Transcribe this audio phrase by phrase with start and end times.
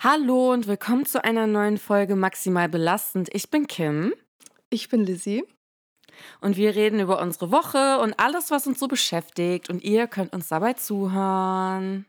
[0.00, 3.28] Hallo und willkommen zu einer neuen Folge Maximal Belastend.
[3.32, 4.14] Ich bin Kim.
[4.70, 5.44] Ich bin Lizzie.
[6.40, 9.70] Und wir reden über unsere Woche und alles, was uns so beschäftigt.
[9.70, 12.06] Und ihr könnt uns dabei zuhören.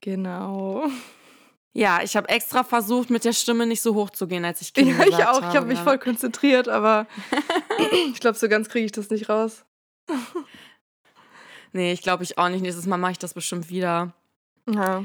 [0.00, 0.86] Genau.
[1.74, 4.74] Ja, ich habe extra versucht, mit der Stimme nicht so hoch zu gehen, als ich
[4.74, 5.38] Kim Ja, ich auch.
[5.38, 7.06] Ich habe mich voll konzentriert, aber
[8.12, 9.64] ich glaube, so ganz kriege ich das nicht raus.
[11.72, 12.62] nee, ich glaube ich auch nicht.
[12.62, 14.12] Nächstes Mal mache ich das bestimmt wieder.
[14.68, 15.04] Ja.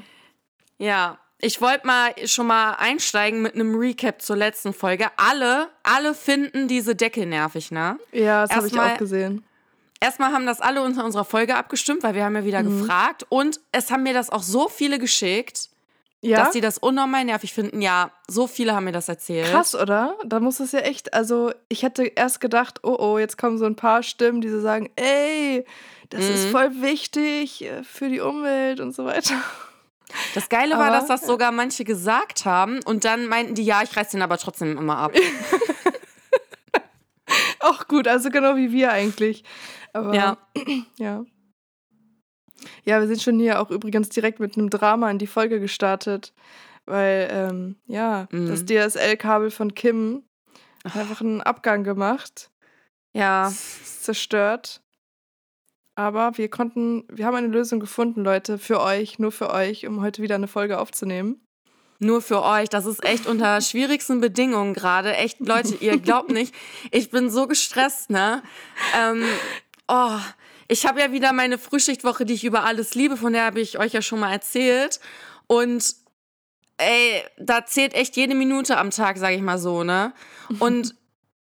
[0.80, 5.08] Ja, ich wollte mal schon mal einsteigen mit einem Recap zur letzten Folge.
[5.18, 8.00] Alle, alle finden diese Decke nervig, ne?
[8.12, 9.44] Ja, das habe ich auch gesehen.
[10.00, 12.82] Erstmal haben das alle unter unserer Folge abgestimmt, weil wir haben ja wieder mhm.
[12.82, 13.26] gefragt.
[13.30, 15.70] Und es haben mir das auch so viele geschickt,
[16.22, 16.38] ja?
[16.38, 17.82] dass die das unnormal nervig finden.
[17.82, 19.48] Ja, so viele haben mir das erzählt.
[19.48, 20.16] Krass, oder?
[20.26, 23.66] Da muss es ja echt, also ich hätte erst gedacht, oh oh, jetzt kommen so
[23.66, 25.66] ein paar Stimmen, die so sagen, ey,
[26.10, 26.34] das mhm.
[26.34, 29.36] ist voll wichtig äh, für die Umwelt und so weiter.
[30.34, 33.82] Das Geile aber, war, dass das sogar manche gesagt haben und dann meinten die, ja,
[33.84, 35.14] ich reiß den aber trotzdem immer ab.
[37.60, 39.44] Auch gut, also genau wie wir eigentlich.
[39.94, 40.38] Aber ja.
[40.98, 41.26] ja.
[42.86, 46.34] Ja, wir sind schon hier auch übrigens direkt mit einem Drama in die Folge gestartet,
[46.86, 48.48] weil, ähm, ja, mhm.
[48.48, 50.24] das DSL-Kabel von Kim
[50.84, 52.50] hat einfach einen Abgang gemacht.
[53.14, 53.52] Ja.
[54.02, 54.82] Zerstört.
[55.98, 60.00] Aber wir konnten, wir haben eine Lösung gefunden, Leute, für euch, nur für euch, um
[60.00, 61.42] heute wieder eine Folge aufzunehmen.
[61.98, 62.70] Nur für euch.
[62.70, 65.16] Das ist echt unter schwierigsten Bedingungen gerade.
[65.16, 66.54] Echt, Leute, ihr glaubt nicht.
[66.92, 68.44] Ich bin so gestresst, ne?
[68.96, 69.24] Ähm,
[69.88, 70.20] oh,
[70.68, 73.80] ich habe ja wieder meine Frühschichtwoche, die ich über alles liebe, von der habe ich
[73.80, 75.00] euch ja schon mal erzählt.
[75.48, 75.96] Und
[76.78, 80.14] ey, da zählt echt jede Minute am Tag, sage ich mal so, ne?
[80.60, 80.94] Und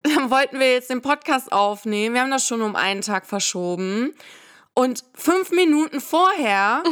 [0.03, 2.15] wollten wir jetzt den Podcast aufnehmen.
[2.15, 4.13] Wir haben das schon um einen Tag verschoben.
[4.73, 6.83] Und fünf Minuten vorher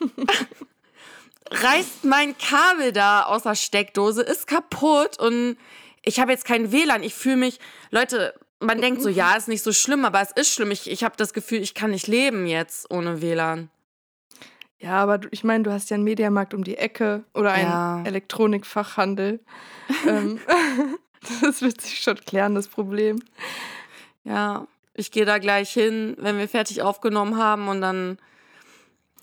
[1.50, 5.56] reißt mein Kabel da aus der Steckdose, ist kaputt und
[6.02, 7.02] ich habe jetzt kein WLAN.
[7.02, 10.52] Ich fühle mich, Leute, man denkt so, ja, ist nicht so schlimm, aber es ist
[10.52, 10.70] schlimm.
[10.70, 13.70] Ich, ich habe das Gefühl, ich kann nicht leben jetzt ohne WLAN.
[14.78, 18.02] Ja, aber ich meine, du hast ja einen Mediamarkt um die Ecke oder einen ja.
[18.04, 19.40] Elektronikfachhandel.
[20.08, 20.40] ähm,
[21.40, 23.22] Das wird sich schon klären, das Problem.
[24.24, 28.18] Ja, ich gehe da gleich hin, wenn wir fertig aufgenommen haben und dann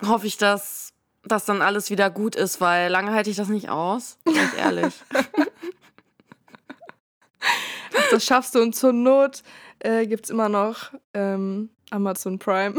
[0.05, 0.93] hoffe ich, dass
[1.23, 4.93] das dann alles wieder gut ist, weil lange halte ich das nicht aus, ganz ehrlich.
[5.13, 5.25] Ach,
[8.11, 9.43] das schaffst du und zur Not
[9.79, 12.75] äh, gibt es immer noch ähm, Amazon Prime.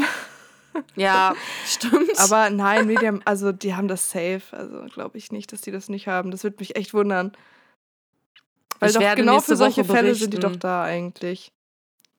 [0.96, 1.34] Ja,
[1.66, 2.18] stimmt.
[2.18, 4.42] Aber nein, Medium, also die haben das safe.
[4.52, 6.30] Also glaube ich nicht, dass die das nicht haben.
[6.30, 7.32] Das würde mich echt wundern.
[8.80, 11.52] Weil ich doch genau für solche Woche Fälle sind die doch da eigentlich.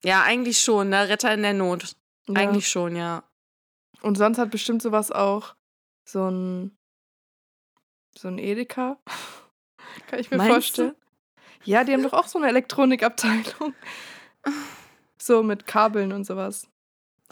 [0.03, 1.09] Ja, eigentlich schon, ne?
[1.09, 1.95] Retter in der Not.
[2.27, 2.35] Ja.
[2.35, 3.23] Eigentlich schon, ja.
[4.01, 5.55] Und sonst hat bestimmt sowas auch
[6.05, 6.77] so ein
[8.17, 8.97] so ein Edeka.
[10.07, 10.91] Kann ich mir Meinst vorstellen.
[10.91, 11.69] Du?
[11.69, 13.73] Ja, die haben doch auch so eine Elektronikabteilung.
[15.23, 16.67] So mit Kabeln und sowas.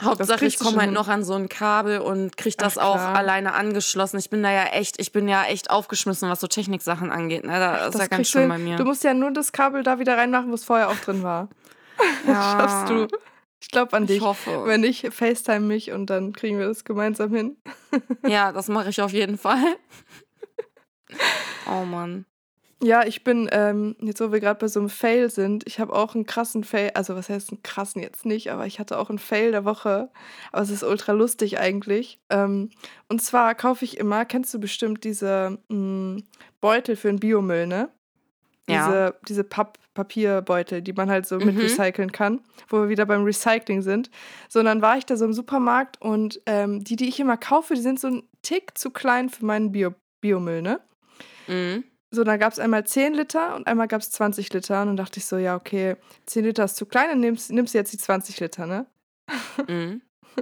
[0.01, 3.53] Hauptsache, ich komme halt noch an so ein Kabel und kriege das Ach, auch alleine
[3.53, 4.17] angeschlossen.
[4.19, 7.43] Ich bin da ja echt, ich bin ja echt aufgeschmissen, was so Techniksachen angeht.
[7.43, 7.59] Ne?
[7.59, 8.77] Das, Ach, ist ja ganz schön bei mir.
[8.77, 11.49] Du musst ja nur das Kabel da wieder reinmachen, wo es vorher auch drin war.
[12.27, 12.33] Ja.
[12.59, 13.07] Das schaffst du.
[13.61, 14.17] Ich glaube an dich.
[14.17, 14.63] Ich hoffe.
[14.65, 17.57] Wenn ich FaceTime mich und dann kriegen wir das gemeinsam hin.
[18.25, 19.63] ja, das mache ich auf jeden Fall.
[21.69, 22.25] oh Mann.
[22.81, 25.93] Ja, ich bin, ähm, jetzt wo wir gerade bei so einem Fail sind, ich habe
[25.93, 29.09] auch einen krassen Fail, also was heißt einen krassen jetzt nicht, aber ich hatte auch
[29.09, 30.09] einen Fail der Woche,
[30.53, 32.19] aber es ist ultra lustig eigentlich.
[32.29, 32.69] Ähm,
[33.09, 36.23] und zwar kaufe ich immer, kennst du bestimmt diese mh, hm,
[36.61, 37.89] Beutel für den Biomüll, ne?
[38.69, 38.85] Ja.
[38.85, 41.47] Diese, diese Papp Papierbeutel, die man halt so mhm.
[41.47, 44.09] mit recyceln kann, wo wir wieder beim Recycling sind.
[44.47, 47.35] So, und dann war ich da so im Supermarkt und ähm, die, die ich immer
[47.35, 50.79] kaufe, die sind so ein Tick zu klein für meinen Bio Biomüll, ne?
[51.47, 51.83] Mhm.
[52.11, 54.81] So, dann gab es einmal 10 Liter und einmal gab es 20 Liter.
[54.81, 57.73] Und dann dachte ich so, ja, okay, 10 Liter ist zu klein, dann nimmst, nimmst
[57.73, 58.85] du jetzt die 20 Liter, ne?
[59.67, 60.01] Mhm.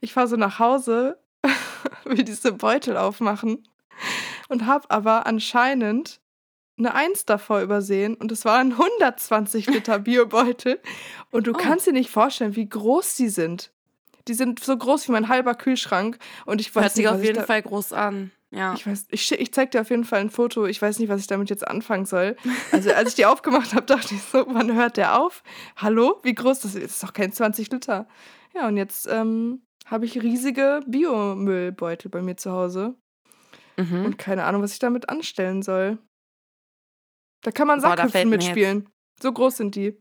[0.00, 1.18] Ich fahre so nach Hause,
[2.04, 3.68] will diese Beutel aufmachen
[4.48, 6.20] und habe aber anscheinend
[6.78, 10.80] eine Eins davor übersehen und es waren 120 Liter Biobeutel.
[11.30, 11.56] Und du oh.
[11.56, 13.70] kannst dir nicht vorstellen, wie groß die sind.
[14.28, 17.44] Die sind so groß wie mein halber Kühlschrank und ich weiß Hört sich auf jeden
[17.44, 18.30] Fall groß an.
[18.54, 18.74] Ja.
[18.74, 20.66] Ich weiß, ich, ich zeig dir auf jeden Fall ein Foto.
[20.66, 22.36] Ich weiß nicht, was ich damit jetzt anfangen soll.
[22.70, 25.42] Also, als ich die aufgemacht habe, dachte ich so, wann hört der auf?
[25.76, 26.20] Hallo?
[26.22, 26.84] Wie groß das ist?
[26.84, 28.06] Das ist doch kein 20 Liter.
[28.54, 32.94] Ja, und jetzt ähm, habe ich riesige Biomüllbeutel bei mir zu Hause.
[33.78, 34.04] Mhm.
[34.04, 35.98] Und keine Ahnung, was ich damit anstellen soll.
[37.42, 38.88] Da kann man Sackhüpfen mitspielen.
[39.20, 39.98] So groß sind die.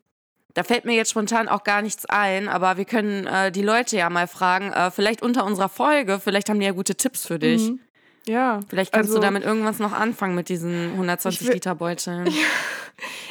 [0.54, 3.96] Da fällt mir jetzt spontan auch gar nichts ein, aber wir können äh, die Leute
[3.96, 7.40] ja mal fragen, äh, vielleicht unter unserer Folge, vielleicht haben die ja gute Tipps für
[7.40, 7.70] dich.
[7.70, 7.80] Mhm.
[8.28, 8.60] Ja.
[8.70, 12.30] Vielleicht kannst also, du damit irgendwas noch anfangen mit diesen 120 will- Liter Beuteln.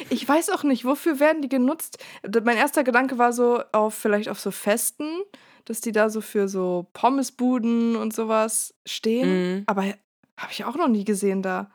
[0.09, 2.03] Ich weiß auch nicht, wofür werden die genutzt?
[2.43, 5.07] Mein erster Gedanke war so auf vielleicht auf so Festen,
[5.63, 9.29] dass die da so für so Pommesbuden und sowas stehen.
[9.59, 9.63] Mhm.
[9.67, 11.71] Aber habe ich auch noch nie gesehen da.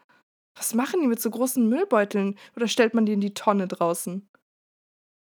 [0.57, 2.37] Was machen die mit so großen Müllbeuteln?
[2.57, 4.29] Oder stellt man die in die Tonne draußen?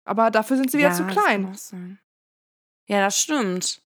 [0.04, 1.54] Aber dafür sind sie wieder zu das kann klein.
[1.54, 1.98] sein.
[2.88, 3.81] Ja, das stimmt.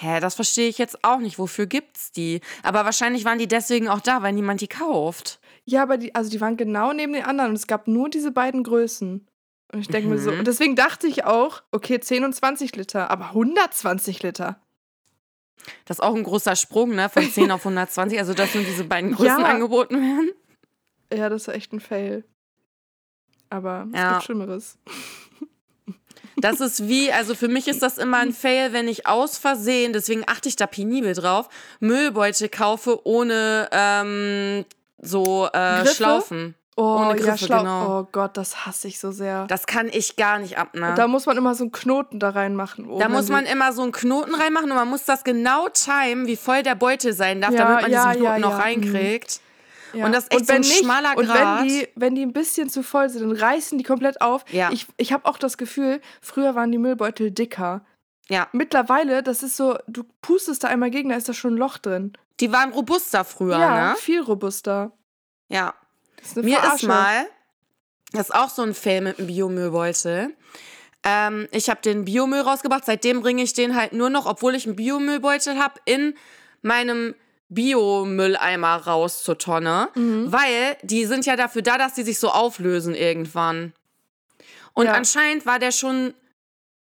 [0.00, 1.40] Hä, das verstehe ich jetzt auch nicht.
[1.40, 2.40] Wofür gibt's die?
[2.62, 5.40] Aber wahrscheinlich waren die deswegen auch da, weil niemand die kauft.
[5.64, 8.30] Ja, aber die, also die waren genau neben den anderen und es gab nur diese
[8.30, 9.26] beiden Größen.
[9.72, 10.38] Und ich denke mir so, Mhm.
[10.38, 14.60] und deswegen dachte ich auch, okay, 10 und 20 Liter, aber 120 Liter.
[15.84, 17.08] Das ist auch ein großer Sprung, ne?
[17.08, 18.18] Von 10 auf 120.
[18.20, 19.46] Also, dass nur diese beiden Größen Ja.
[19.46, 20.30] angeboten werden.
[21.12, 22.24] Ja, das war echt ein Fail.
[23.50, 24.12] Aber es Ja.
[24.12, 24.78] gibt Schlimmeres.
[26.40, 29.92] Das ist wie, also für mich ist das immer ein Fail, wenn ich aus Versehen,
[29.92, 31.48] deswegen achte ich da penibel drauf,
[31.80, 34.64] Müllbeutel kaufe ohne ähm,
[35.00, 35.86] so äh?
[35.86, 36.54] Schlaufen.
[36.80, 37.58] Oh, Ohne ja, Griffe, schlau.
[37.58, 37.98] genau.
[37.98, 39.48] Oh Gott, das hasse ich so sehr.
[39.48, 40.94] Das kann ich gar nicht ab, ne?
[40.94, 42.88] Da muss man immer so einen Knoten da reinmachen.
[42.88, 46.28] Oh, Da muss man immer so einen Knoten reinmachen und man muss das genau timen,
[46.28, 48.76] wie voll der Beutel sein darf, Ja, damit man ja, diesen Knoten ja, noch ja,
[48.76, 48.82] mhm.
[49.92, 50.06] Ja.
[50.06, 51.62] Und das ist echt so ein schmaler Und Grat.
[51.62, 54.44] wenn die, wenn die ein bisschen zu voll sind, dann reißen die komplett auf.
[54.52, 54.70] Ja.
[54.72, 57.84] Ich, ich habe auch das Gefühl, früher waren die Müllbeutel dicker.
[58.28, 61.56] Ja, Mittlerweile, das ist so, du pustest da einmal gegen, da ist da schon ein
[61.56, 62.12] Loch drin.
[62.40, 63.96] die waren robuster früher, ja, ne?
[63.96, 64.92] viel robuster.
[65.48, 65.74] Ja.
[66.18, 67.26] Das ist eine Mir ist mal,
[68.12, 70.36] das ist auch so ein Fail mit dem Biomüllbeutel.
[71.04, 74.66] Ähm, ich habe den Biomüll rausgebracht, seitdem bringe ich den halt nur noch, obwohl ich
[74.66, 76.14] einen Biomüllbeutel habe, in
[76.60, 77.14] meinem
[77.48, 80.30] Biomülleimer raus zur Tonne, Mhm.
[80.32, 83.72] weil die sind ja dafür da, dass die sich so auflösen irgendwann.
[84.74, 84.92] Und Ja.
[84.92, 86.14] anscheinend war der schon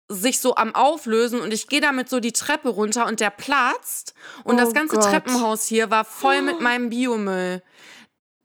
[0.10, 4.14] sich so am Auflösen und ich gehe damit so die Treppe runter und der platzt
[4.46, 5.06] und Oh das ganze Gott.
[5.10, 7.62] Treppenhaus hier war voll mit meinem Biomüll.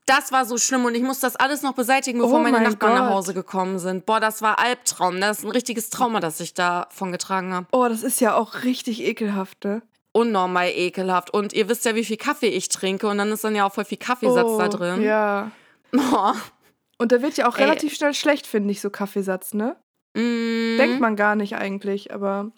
[0.05, 2.63] Das war so schlimm und ich muss das alles noch beseitigen, bevor Oh meine mein
[2.71, 3.13] Nachbarn nach Gott.
[3.13, 4.05] Hause gekommen sind.
[4.05, 5.21] Boah, das war Albtraum.
[5.21, 7.67] Das ist ein richtiges Trauma, das ich davon getragen habe.
[7.71, 9.81] Oh, das ist ja auch richtig ekelhaft, ne?
[10.13, 11.31] Unnormal ekelhaft.
[11.33, 13.73] Und ihr wisst ja, wie viel Kaffee ich trinke und dann ist dann ja auch
[13.73, 15.01] voll viel Kaffeesatz oh, da drin.
[15.01, 15.51] Ja.
[15.91, 16.35] Boah.
[16.99, 17.63] Und der wird ja auch Ey.
[17.65, 19.75] relativ schnell schlecht, finde ich, so Kaffeesatz, ne?
[20.13, 20.77] Mm.
[20.77, 22.51] Denkt man gar nicht eigentlich, aber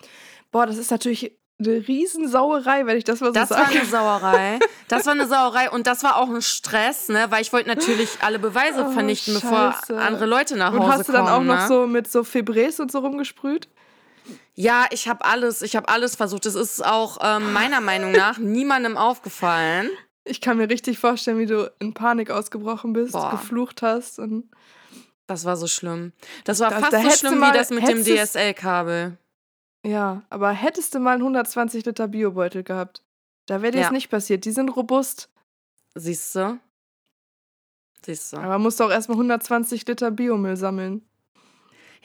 [0.52, 3.80] boah, das ist natürlich eine Riesensauerei, wenn ich das mal so Das war sage.
[3.80, 4.60] eine Sauerei.
[4.90, 7.28] Das war eine Sauerei und das war auch ein Stress, ne?
[7.30, 9.98] Weil ich wollte natürlich alle Beweise Oh, vernichten, bevor Scheiße.
[9.98, 11.48] andere Leute nach Hause Und hast du dann auch kommen.
[11.48, 11.68] noch ne?
[11.68, 13.70] so mit so Febrés und so rumgesprüht?
[14.56, 16.46] Ja, ich habe alles, ich habe alles versucht.
[16.46, 19.90] Es ist auch ähm, meiner Meinung nach niemandem aufgefallen.
[20.24, 23.32] Ich kann mir richtig vorstellen, wie du in Panik ausgebrochen bist, Boah.
[23.32, 24.50] geflucht hast und
[25.28, 26.14] Das war so schlimm.
[26.46, 29.18] Das war Da- fast da so du schlimm mal- wie das mit dem DSL-Kabel.
[29.84, 33.04] ja, aber hättest du mal einen 120 Liter Biobeutel gehabt,
[33.48, 33.92] da wäre dir das Ja.
[33.92, 34.46] nicht passiert.
[34.46, 35.30] Die sind robust,
[35.96, 36.60] Siehst du?
[38.06, 38.38] Siehst du?
[38.38, 41.02] aber musst auch erstmal 120 Liter Biomüll sammeln.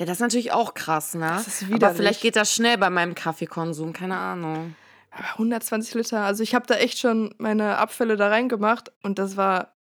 [0.00, 1.26] Ja, das ist natürlich auch krass, ne?
[1.28, 1.96] Das ist Aber widerlich.
[1.98, 4.74] vielleicht geht das schnell bei meinem Kaffeekonsum, keine Ahnung.
[5.10, 9.36] Aber 120 Liter, also ich habe da echt schon meine Abfälle da reingemacht und das
[9.36, 9.74] war,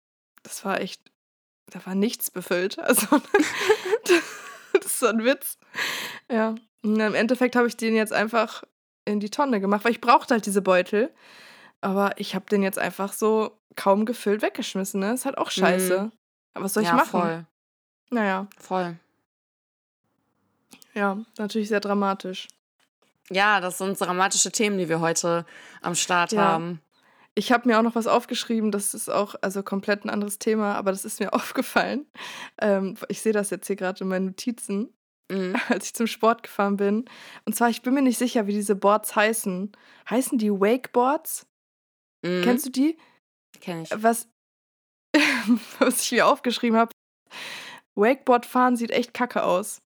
[0.42, 1.00] das war echt,
[1.70, 2.78] da war nichts befüllt.
[2.82, 3.06] Also,
[4.72, 5.56] das ist so ein Witz.
[6.30, 8.64] Ja, und im Endeffekt habe ich den jetzt einfach
[9.04, 11.14] in die Tonne gemacht, weil ich brauchte halt diese Beutel.
[11.80, 15.12] Aber ich habe den jetzt einfach so kaum gefüllt weggeschmissen, ne?
[15.12, 16.10] Ist halt auch scheiße.
[16.54, 16.96] Aber was soll ich Mhm.
[16.98, 17.10] ja, machen?
[17.20, 17.46] voll.
[18.10, 18.96] Naja, Voll.
[20.98, 22.48] Ja, natürlich sehr dramatisch.
[23.30, 25.44] Ja, das sind dramatische Themen, die wir heute
[25.82, 26.42] am Start Ja.
[26.42, 26.80] haben.
[27.34, 30.74] Ich habe mir auch noch was aufgeschrieben, das ist auch also komplett ein anderes Thema,
[30.74, 32.06] aber das ist mir aufgefallen.
[32.60, 34.92] Ähm, ich sehe das jetzt hier gerade in meinen Notizen,
[35.30, 35.54] Mhm.
[35.68, 37.04] als ich zum Sport gefahren bin.
[37.44, 39.70] Und zwar, ich bin mir nicht sicher, wie diese Boards heißen.
[40.08, 41.46] Heißen die Wakeboards?
[42.22, 42.40] Mhm.
[42.44, 42.96] Kennst du die?
[43.60, 43.90] Kenn ich.
[43.94, 44.26] Was,
[45.78, 46.92] was ich mir aufgeschrieben habe,
[47.94, 49.82] Wakeboard fahren sieht echt kacke aus.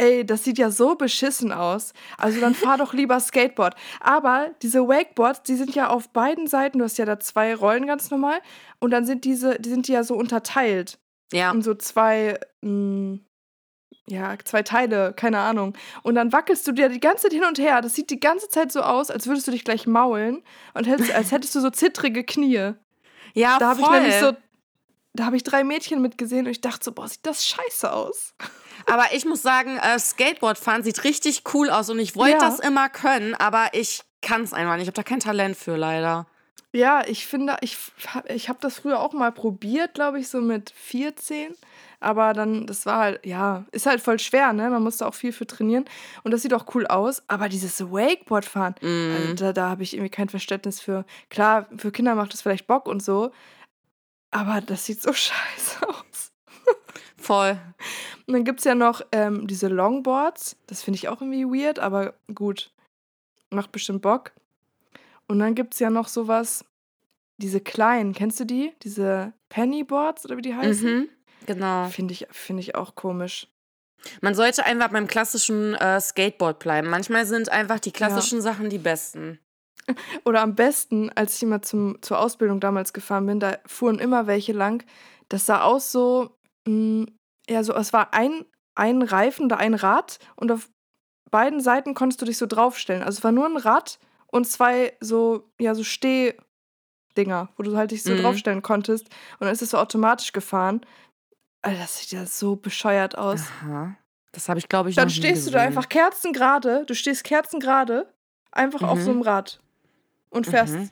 [0.00, 1.92] Ey, das sieht ja so beschissen aus.
[2.16, 3.74] Also dann fahr doch lieber Skateboard.
[4.00, 7.86] Aber diese Wakeboards, die sind ja auf beiden Seiten, du hast ja da zwei Rollen
[7.86, 8.40] ganz normal.
[8.78, 10.98] Und dann sind diese, die sind die ja so unterteilt.
[11.34, 11.52] Ja.
[11.52, 13.18] In so zwei, mh,
[14.06, 15.74] ja, zwei Teile, keine Ahnung.
[16.02, 17.82] Und dann wackelst du dir die ganze Zeit hin und her.
[17.82, 20.42] Das sieht die ganze Zeit so aus, als würdest du dich gleich maulen
[20.72, 22.72] und hättest, als hättest du so zittrige Knie.
[23.34, 24.32] Ja, Da habe ich nämlich so,
[25.12, 28.34] da habe ich drei Mädchen mitgesehen und ich dachte so, boah, sieht das scheiße aus.
[28.86, 32.38] Aber ich muss sagen, äh, Skateboardfahren sieht richtig cool aus und ich wollte Ja.
[32.38, 34.82] das immer können, aber ich kann es einfach nicht.
[34.82, 36.26] Ich habe da kein Talent für, leider.
[36.72, 37.76] Ja, ich finde, ich,
[38.28, 41.54] ich habe das früher auch mal probiert, glaube ich, so mit 14.
[42.02, 44.70] Aber dann, das war halt, ja, ist halt voll schwer, ne?
[44.70, 45.84] Man musste auch viel für trainieren.
[46.22, 47.22] Und das sieht auch cool aus.
[47.28, 49.16] Aber dieses Wakeboard-Fahren, Mhm.
[49.16, 51.04] also da, da habe ich irgendwie kein Verständnis für.
[51.28, 53.32] Klar, für Kinder macht es vielleicht Bock und so.
[54.30, 56.29] Aber das sieht so scheiße aus.
[57.20, 57.58] Voll.
[58.26, 60.56] Und dann gibt es ja noch ähm, diese Longboards.
[60.66, 62.72] Das finde ich auch irgendwie weird, aber gut.
[63.50, 64.32] Macht bestimmt Bock.
[65.28, 66.64] Und dann gibt es ja noch sowas,
[67.36, 68.72] diese kleinen, kennst du die?
[68.82, 70.92] Diese Pennyboards oder wie die heißen?
[70.92, 71.08] Mhm.
[71.46, 71.86] Genau.
[71.88, 73.48] Finde ich, find ich auch komisch.
[74.20, 76.88] Man sollte einfach beim klassischen äh, Skateboard bleiben.
[76.88, 79.38] Manchmal sind einfach die klassischen Sachen die besten.
[80.24, 84.26] Oder am besten, als ich immer zum, zur Ausbildung damals gefahren bin, da fuhren immer
[84.26, 84.84] welche lang.
[85.28, 86.36] Das sah aus so,
[87.48, 90.70] ja, so, es war ein, ein Reifen oder ein Rad und auf
[91.30, 93.02] beiden Seiten konntest du dich so draufstellen.
[93.02, 97.90] Also es war nur ein Rad und zwei so, ja, so Stehdinger, wo du halt
[97.92, 98.18] dich so Mhm.
[98.22, 99.06] draufstellen konntest.
[99.38, 100.80] Und dann ist es so automatisch gefahren.
[101.62, 103.42] Alter, das sieht ja so bescheuert aus.
[103.42, 103.96] Aha.
[104.32, 108.12] Das habe ich, glaube ich, Dann stehst du da einfach kerzengerade, du stehst kerzengerade,
[108.52, 109.04] einfach auf Mhm.
[109.04, 109.60] so einem Rad
[110.30, 110.90] und fährst Mhm.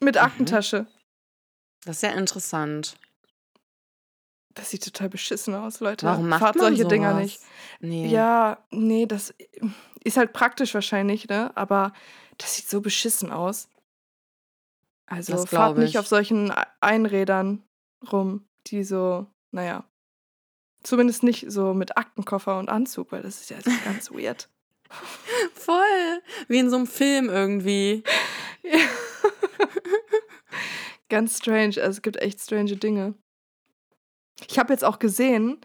[0.00, 0.86] mit Aktentasche.
[1.84, 2.96] Das ist ja interessant.
[4.56, 6.06] Das sieht total beschissen aus, Leute.
[6.06, 6.90] Warum macht Fahrt man solche sowas?
[6.90, 7.40] Dinger nicht.
[7.80, 8.08] Nee.
[8.08, 9.34] Ja, nee, das
[10.02, 11.52] ist halt praktisch wahrscheinlich, ne?
[11.54, 11.92] Aber
[12.38, 13.68] das sieht so beschissen aus.
[15.06, 15.98] Also fahrt nicht ich.
[15.98, 17.62] auf solchen Einrädern
[18.10, 19.84] rum, die so, naja.
[20.82, 24.48] Zumindest nicht so mit Aktenkoffer und Anzug, weil das ist ja ganz weird.
[25.52, 26.22] Voll.
[26.48, 28.04] Wie in so einem Film irgendwie.
[31.08, 31.74] Ganz strange.
[31.76, 33.14] Also es gibt echt strange Dinge.
[34.48, 35.58] Ich habe jetzt auch gesehen,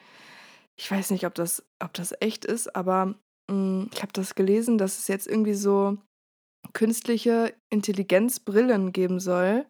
[0.77, 3.15] ich weiß nicht, ob das, ob das echt ist, aber
[3.49, 5.97] mh, ich habe das gelesen, dass es jetzt irgendwie so
[6.73, 9.65] künstliche Intelligenzbrillen geben soll.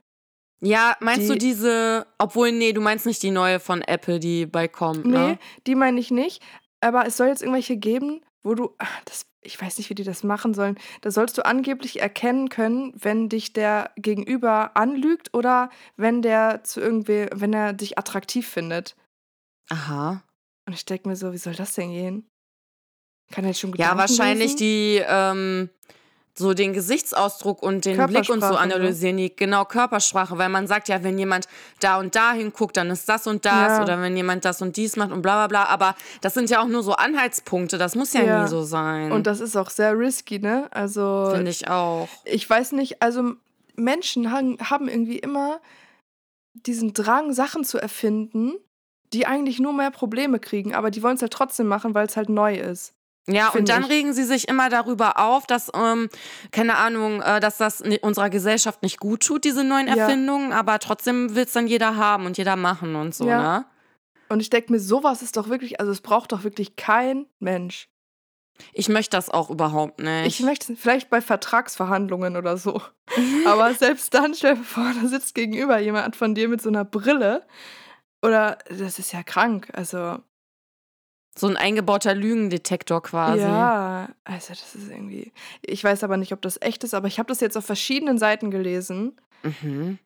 [0.64, 4.46] Ja, meinst du Die- diese, obwohl, nee, du meinst nicht die neue von Apple, die
[4.46, 5.40] bald kommt, Nee, ne?
[5.66, 6.44] die meine ich nicht.
[6.82, 10.04] Aber es soll jetzt irgendwelche geben, wo du, ah, das, ich weiß nicht, wie die
[10.04, 10.78] das machen sollen.
[11.02, 16.80] Da sollst du angeblich erkennen können, wenn dich der Gegenüber anlügt oder wenn der zu
[16.80, 18.96] irgendwie, wenn er dich attraktiv findet.
[19.70, 20.24] Aha.
[20.68, 22.28] Und ich denke mir so, wie soll das denn gehen?
[23.32, 24.58] Kann er jetzt schon Ja, Gedanken wahrscheinlich lesen?
[24.58, 25.70] die, ähm,
[26.42, 28.60] so den Gesichtsausdruck und den Blick und so ne?
[28.60, 31.48] analysieren, die genau Körpersprache, weil man sagt ja, wenn jemand
[31.80, 33.84] da und da hinguckt, dann ist das und das Ja.
[33.84, 36.62] oder wenn jemand das und dies macht und bla bla bla, aber das sind ja
[36.62, 38.44] auch nur so Anhaltspunkte, das muss ja, Ja.
[38.44, 39.12] nie so sein.
[39.12, 40.68] Und das ist auch sehr risky, ne?
[40.72, 42.10] Also finde ich auch.
[42.26, 43.34] ich weiß nicht, also
[43.76, 45.60] Menschen haben, haben irgendwie immer
[46.54, 48.54] diesen Drang, Sachen zu erfinden,
[49.14, 52.18] die eigentlich nur mehr Probleme kriegen, aber die wollen es halt trotzdem machen, weil es
[52.18, 52.94] halt neu ist.
[53.28, 53.90] Ja, und dann ich.
[53.90, 56.10] regen sie sich immer darüber auf, dass, ähm,
[56.52, 59.96] keine Ahnung, äh, dass das unserer Gesellschaft nicht gut tut, diese neuen Ja.
[59.96, 63.38] Erfindungen, aber trotzdem will es dann jeder haben und jeder machen und so, Ja.
[63.60, 63.66] ne?
[64.30, 67.90] Und ich denke mir, sowas ist doch wirklich, also es braucht doch wirklich kein Mensch.
[68.74, 70.26] Ich möchte das auch überhaupt nicht.
[70.28, 72.82] Ich möchte vielleicht bei Vertragsverhandlungen oder so.
[73.46, 76.86] Aber selbst dann, stell dir vor, da sitzt gegenüber jemand von dir mit so einer
[76.86, 77.46] Brille.
[78.24, 79.70] Oder das ist ja krank.
[79.74, 80.20] Also,
[81.38, 83.42] so ein eingebauter Lügendetektor quasi.
[83.42, 85.32] ja, also das ist irgendwie.
[85.62, 88.18] Ich weiß aber nicht, ob das echt ist, aber ich habe das jetzt auf verschiedenen
[88.18, 89.18] Seiten gelesen.
[89.44, 89.98] Mhm.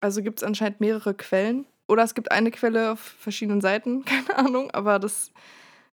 [0.00, 1.66] Also gibt es anscheinend mehrere Quellen.
[1.86, 5.30] Oder es gibt eine Quelle auf verschiedenen Seiten, keine Ahnung, aber das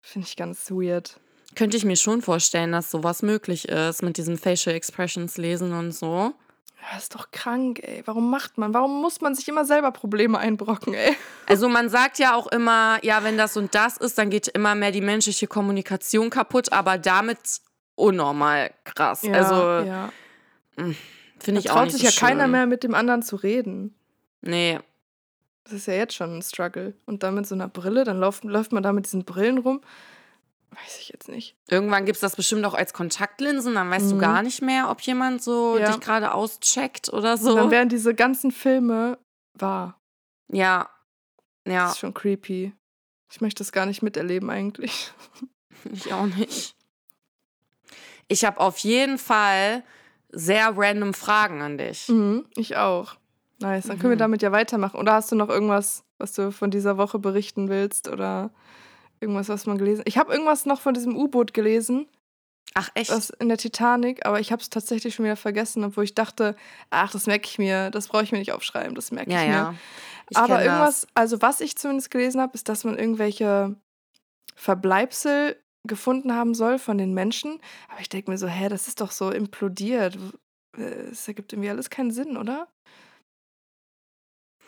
[0.01, 1.19] finde ich ganz weird.
[1.55, 5.91] Könnte ich mir schon vorstellen, dass sowas möglich ist mit diesem Facial Expressions lesen und
[5.91, 6.33] so.
[6.81, 8.01] Ja, ist doch krank, ey.
[8.05, 8.73] Warum macht man?
[8.73, 11.15] Warum muss man sich immer selber Probleme einbrocken, ey?
[11.47, 14.75] Also man sagt ja auch immer, ja, wenn das und das ist, dann geht immer
[14.75, 17.39] mehr die menschliche Kommunikation kaputt, aber damit
[17.95, 19.23] unnormal krass.
[19.25, 19.53] also
[19.85, 20.09] ja.
[20.75, 20.95] finde
[21.45, 22.51] Da ich auch traut nicht sich so ja keiner schön.
[22.51, 23.95] mehr mit dem anderen zu reden.
[24.41, 24.79] Nee,
[25.63, 26.93] Das ist ja jetzt schon ein Struggle.
[27.05, 29.81] Und dann mit so einer Brille, dann läuft, läuft man da mit diesen Brillen rum.
[30.71, 31.55] Weiß ich jetzt nicht.
[31.69, 34.19] irgendwann gibt es das bestimmt auch als Kontaktlinsen, dann weißt du Mhm.
[34.19, 35.91] gar nicht mehr, ob jemand so Ja.
[35.91, 37.55] dich gerade auscheckt oder Und so.
[37.55, 39.17] dann wären diese ganzen Filme
[39.53, 39.99] wahr.
[40.51, 40.89] ja.
[41.63, 42.73] Das Ja, ist schon creepy.
[43.29, 45.11] Ich möchte das gar nicht miterleben eigentlich.
[45.91, 46.75] ich auch nicht.
[48.29, 49.83] Ich habe auf jeden Fall
[50.29, 52.07] sehr random Fragen an dich.
[52.09, 53.15] Mhm, ich auch.
[53.59, 53.87] Nice.
[53.87, 54.19] Dann können wir Mhm.
[54.19, 54.97] damit ja weitermachen.
[54.99, 58.07] Oder hast du noch irgendwas, was du von dieser Woche berichten willst?
[58.07, 58.51] Oder
[59.19, 62.07] irgendwas, was man gelesen Ich habe irgendwas noch von diesem U-Boot gelesen.
[62.73, 63.09] Ach echt?
[63.09, 66.55] Das in der Titanic, aber ich habe es tatsächlich schon wieder vergessen, obwohl ich dachte,
[66.89, 69.47] ach, das merke ich mir, das brauche ich mir nicht aufschreiben, das merke ja, ich
[69.47, 69.53] mir.
[69.53, 69.75] ja.
[70.29, 73.75] Ich aber irgendwas, also was ich zumindest gelesen habe, ist, dass man irgendwelche
[74.55, 75.55] Verbleibsel
[75.87, 77.59] gefunden haben soll von den Menschen.
[77.87, 80.17] Aber ich denke mir so, hä, das ist doch so implodiert.
[80.77, 82.67] äh, es ergibt irgendwie alles keinen Sinn, oder?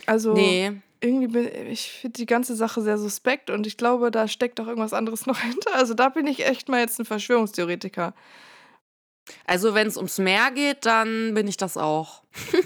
[0.06, 0.82] Also, Nee.
[1.02, 4.68] Irgendwie bin ich finde die ganze Sache sehr suspekt und ich glaube, da steckt auch
[4.68, 5.74] irgendwas anderes noch hinter.
[5.76, 8.14] Also, da bin ich echt mal jetzt ein Verschwörungstheoretiker.
[9.46, 12.24] Also, wenn es ums Meer geht, dann bin ich das auch.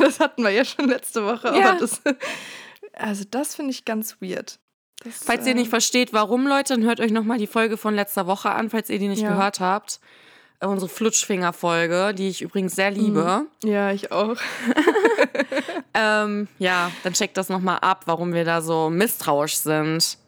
[0.00, 1.76] Das hatten wir ja schon letzte Woche, Ja.
[1.76, 2.02] das
[2.92, 4.58] also, das finde ich ganz weird.
[5.04, 8.26] Das, Falls ihr nicht versteht, warum, Leute, dann hört euch nochmal die Folge von letzter
[8.26, 9.28] Woche an, falls ihr die nicht Ja.
[9.30, 10.00] gehört habt.
[10.62, 13.46] Unsere Flutschfinger-Folge, die ich übrigens sehr liebe.
[13.64, 14.36] Ja, ich auch.
[15.92, 20.18] Ähm, ja, dann checkt das nochmal ab, warum wir da so misstrauisch sind.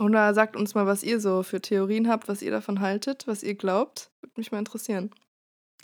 [0.00, 3.42] Oder sagt uns mal, was ihr so für Theorien habt, was ihr davon haltet, was
[3.42, 4.10] ihr glaubt.
[4.20, 5.10] Würde mich mal interessieren.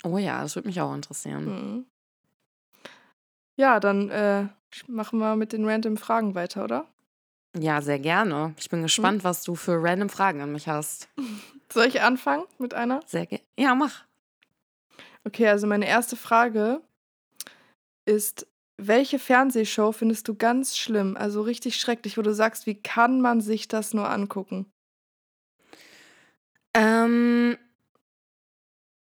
[0.03, 1.45] Oh ja, das würde mich auch interessieren.
[1.45, 1.85] Mhm.
[3.55, 4.47] Ja, dann äh,
[4.87, 6.85] machen wir mit den random Fragen weiter, oder?
[7.57, 8.53] Ja, sehr gerne.
[8.57, 11.09] Ich bin gespannt, was du für random Fragen an mich hast.
[11.73, 13.01] Soll ich anfangen mit einer?
[13.05, 13.43] Sehr gerne.
[13.57, 14.05] Ja, mach.
[15.23, 16.81] Okay, also meine erste Frage
[18.05, 23.21] ist, welche Fernsehshow findest du ganz schlimm, also richtig schrecklich, wo du sagst, wie kann
[23.21, 24.71] man sich das nur angucken?
[26.73, 27.57] Ähm,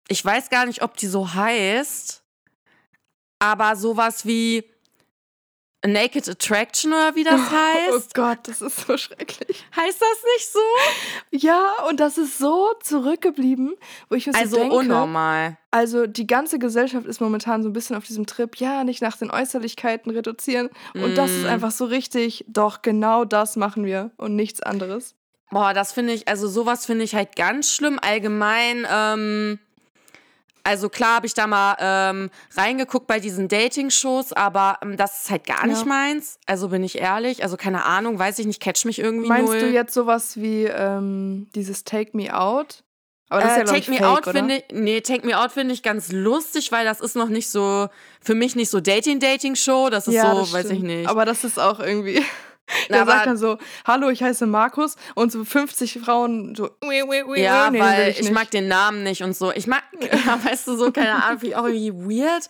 [0.08, 2.22] ich weiß gar nicht, ob die so heißt,
[3.40, 4.73] aber sowas wie
[5.86, 8.14] Naked Attraction oder wie das Oh heißt.
[8.14, 9.64] Gott, das ist so schrecklich.
[9.76, 10.58] Heißt das nicht so?
[11.30, 13.74] Ja, und das ist so zurückgeblieben,
[14.08, 15.58] wo ich mir so Also denke, unnormal.
[15.70, 19.16] also die ganze Gesellschaft ist momentan so ein bisschen auf diesem Trip, ja, nicht nach
[19.16, 20.70] den Äußerlichkeiten reduzieren.
[20.94, 21.48] Und das ist Mm.
[21.48, 25.14] einfach so richtig, doch, genau das machen wir und nichts anderes.
[25.50, 27.98] Boah, das finde ich, also sowas finde ich halt ganz schlimm.
[28.00, 29.58] Allgemein, ähm,
[30.64, 35.30] also klar habe ich da mal ähm, reingeguckt bei diesen Dating-Shows, aber ähm, das ist
[35.30, 35.84] halt gar nicht Ja.
[35.86, 36.38] meins.
[36.46, 37.42] Also bin ich ehrlich.
[37.42, 39.60] Also keine Ahnung, weiß ich nicht, catch mich irgendwie Meinst null.
[39.60, 42.82] du jetzt sowas wie ähm, dieses Take Me Out?
[43.30, 45.50] Aber das ist ja, äh, Take Me fake, Out finde ich, nee, Take Me Out
[45.52, 47.88] finde ich ganz lustig, weil das ist noch nicht so,
[48.20, 49.88] für mich nicht so Dating-Dating-Show.
[49.90, 51.08] Das ist ja, so, das weiß ich nicht.
[51.08, 52.22] Aber das ist auch irgendwie.
[52.88, 57.02] Na, Der sagt dann so, hallo, ich heiße Markus und so 50 Frauen so, "Ui,
[57.02, 59.52] ui, ui, Ja, nee, weil ich, nicht." mag den Namen nicht und so.
[59.52, 61.92] Ich mag, ja, weißt du, so, keine Ahnung, ich auch irgendwie
[62.22, 62.48] weird.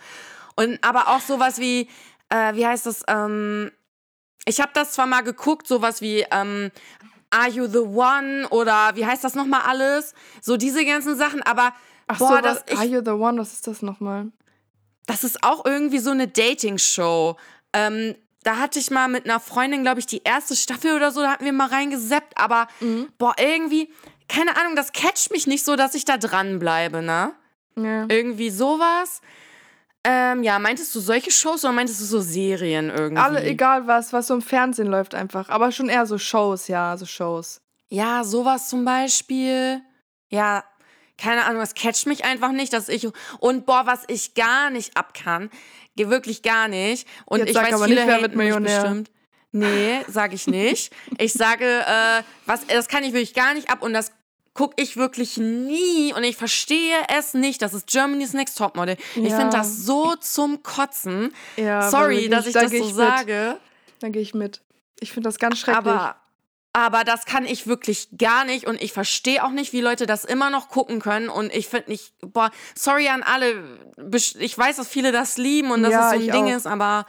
[0.56, 1.88] Und aber auch sowas wie,
[2.28, 3.72] äh, wie heißt das, ähm,
[4.46, 6.70] ich habe das zwar mal geguckt, sowas wie, ähm,
[7.30, 10.14] Are You the One oder wie heißt das nochmal alles?
[10.40, 11.72] So diese ganzen Sachen, aber
[12.06, 13.40] Ach boah, so, das, was, Are ich, You the One?
[13.40, 14.30] Was ist das nochmal?
[15.06, 17.36] das ist auch irgendwie so eine Dating-Show.
[17.74, 21.20] Ähm, da hatte ich mal mit einer Freundin, glaube ich, die erste Staffel oder so,
[21.22, 23.08] da hatten wir mal reingeseppt, aber Mhm.
[23.18, 23.92] boah, irgendwie,
[24.28, 27.32] keine Ahnung, das catcht mich nicht so, dass ich da dranbleibe, ne?
[27.76, 28.06] Ja.
[28.08, 29.20] Irgendwie sowas.
[30.06, 33.22] Ähm, ja, meintest du solche Shows oder meintest du so Serien irgendwie?
[33.22, 35.48] Alle, egal was, was so im Fernsehen läuft einfach.
[35.48, 37.62] Aber schon eher so Shows, ja, so Shows.
[37.88, 39.80] Ja, sowas zum Beispiel.
[40.28, 40.62] Ja,
[41.16, 43.08] keine Ahnung, das catcht mich einfach nicht, dass ich.
[43.38, 45.48] Und boah, was ich gar nicht abkann,
[45.96, 47.06] wirklich gar nicht.
[47.24, 48.80] Und Jetzt ich sag weiß, aber viele nicht, wer wird Millionär.
[48.82, 49.10] bestimmt.
[49.52, 50.92] Nee, sage ich nicht.
[51.18, 54.10] Ich sage, äh, was, das kann ich wirklich gar nicht ab und das
[54.52, 57.62] gucke ich wirklich nie und ich verstehe es nicht.
[57.62, 58.96] Das ist Germany's Next Topmodel.
[59.14, 59.38] Ich Ja.
[59.38, 61.32] finde das so zum Kotzen.
[61.56, 63.56] Ja, Sorry, dass ich- ich da das geh so ich sage.
[64.00, 64.60] Da gehe ich mit.
[65.00, 65.86] Ich finde das ganz schrecklich.
[65.86, 66.16] Aber,
[66.76, 70.24] aber das kann ich wirklich gar nicht und ich verstehe auch nicht, wie Leute das
[70.24, 71.28] immer noch gucken können.
[71.28, 73.54] Und ich finde nicht, boah, sorry an alle.
[74.12, 76.56] Ich weiß, dass viele das lieben und dass Ja, es so ein Ding auch.
[76.56, 77.06] ist, aber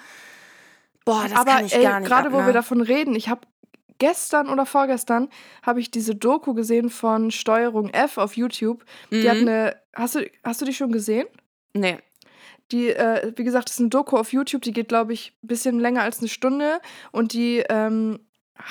[1.03, 2.07] boah, das aber kann ich ey, gar nicht.
[2.07, 2.45] gerade ab, wo ne?
[2.45, 3.41] wir davon reden, ich habe
[3.97, 5.29] gestern oder vorgestern
[5.63, 8.85] habe ich diese Doku gesehen von Steuerung F auf YouTube.
[9.09, 9.47] Die hat Mhm.
[9.47, 9.81] eine.
[9.95, 11.27] Hast du, hast du die schon gesehen?
[11.73, 11.97] Nee.
[12.71, 15.47] Die, äh, wie gesagt, das ist eine Doku auf YouTube, die geht, glaube ich, ein
[15.47, 18.19] bisschen länger als eine Stunde und die ähm,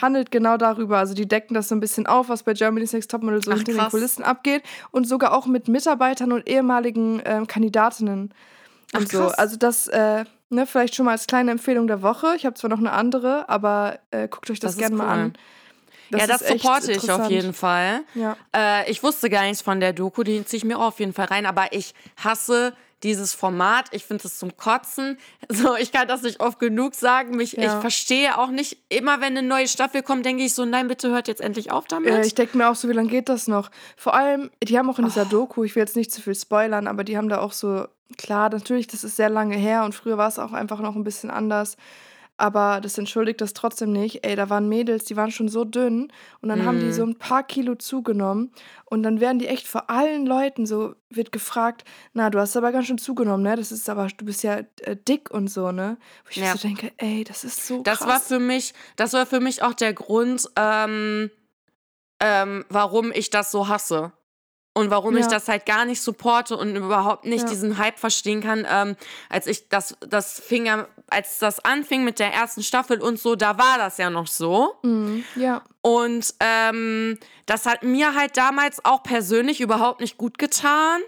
[0.00, 0.98] handelt genau darüber.
[0.98, 3.56] Also die decken das so ein bisschen auf, was bei Germany's Next Topmodel so Ach,
[3.56, 3.88] hinter den.
[3.90, 8.32] Kulissen abgeht und sogar auch mit Mitarbeitern und ehemaligen ähm, Kandidatinnen
[8.94, 9.18] und Ach, so.
[9.18, 9.34] krass.
[9.34, 12.34] Also das, äh, ne, vielleicht schon mal als kleine Empfehlung der Woche.
[12.36, 15.22] Ich habe zwar noch eine andere, aber äh, guckt euch das, Das gerne mal cool.
[15.24, 15.32] an.
[16.10, 18.00] ja, das ist echt supporte ich auf jeden Fall.
[18.14, 18.36] Ja.
[18.54, 21.12] Äh, ich wusste gar nichts von der Doku, die ziehe ich mir auch auf jeden
[21.12, 22.72] Fall rein, aber ich hasse
[23.04, 23.86] dieses Format.
[23.92, 25.18] Ich finde es zum Kotzen.
[25.50, 27.36] So, ich kann das nicht oft genug sagen.
[27.36, 27.64] Mich, Ja.
[27.64, 31.10] Ich verstehe auch nicht, immer wenn eine neue Staffel kommt, denke ich so, nein, bitte
[31.10, 32.10] hört jetzt endlich auf damit.
[32.12, 33.70] Äh, ich denke mir auch so, wie lange geht das noch?
[33.96, 35.08] Vor allem, die haben auch in Oh.
[35.08, 37.86] dieser Doku, ich will jetzt nicht zu viel spoilern, aber die haben da auch so,
[38.16, 41.04] klar, natürlich, das ist sehr lange her und früher war es auch einfach noch ein
[41.04, 41.76] bisschen anders.
[42.36, 44.26] Aber das entschuldigt das trotzdem nicht.
[44.26, 46.92] Ey, da waren Mädels, die waren schon so dünn und dann haben die Mhm.
[46.92, 48.50] so ein paar Kilo zugenommen
[48.86, 52.72] und dann werden die echt vor allen Leuten so, wird gefragt, na, du hast aber
[52.72, 53.54] ganz schön zugenommen, ne?
[53.54, 55.96] Das ist aber, du bist ja äh, dick und so, ne?
[56.24, 56.52] Wo ich Ja.
[56.52, 58.08] so denke, ey, das ist so Das krass.
[58.08, 61.30] war für mich, das war für mich auch der Grund, ähm,
[62.20, 64.12] ähm, warum ich das so hasse.
[64.74, 65.20] Und warum Ja.
[65.20, 67.48] ich das halt gar nicht supporte und überhaupt nicht Ja.
[67.48, 68.66] diesen Hype verstehen kann.
[68.68, 68.96] Ähm,
[69.30, 73.36] als ich das, das fing ja, als das anfing mit der ersten Staffel und so,
[73.36, 74.74] da war das ja noch so.
[74.82, 75.24] Mhm.
[75.36, 75.62] Ja.
[75.80, 81.00] Und ähm, das hat mir halt damals auch persönlich überhaupt nicht gut getan.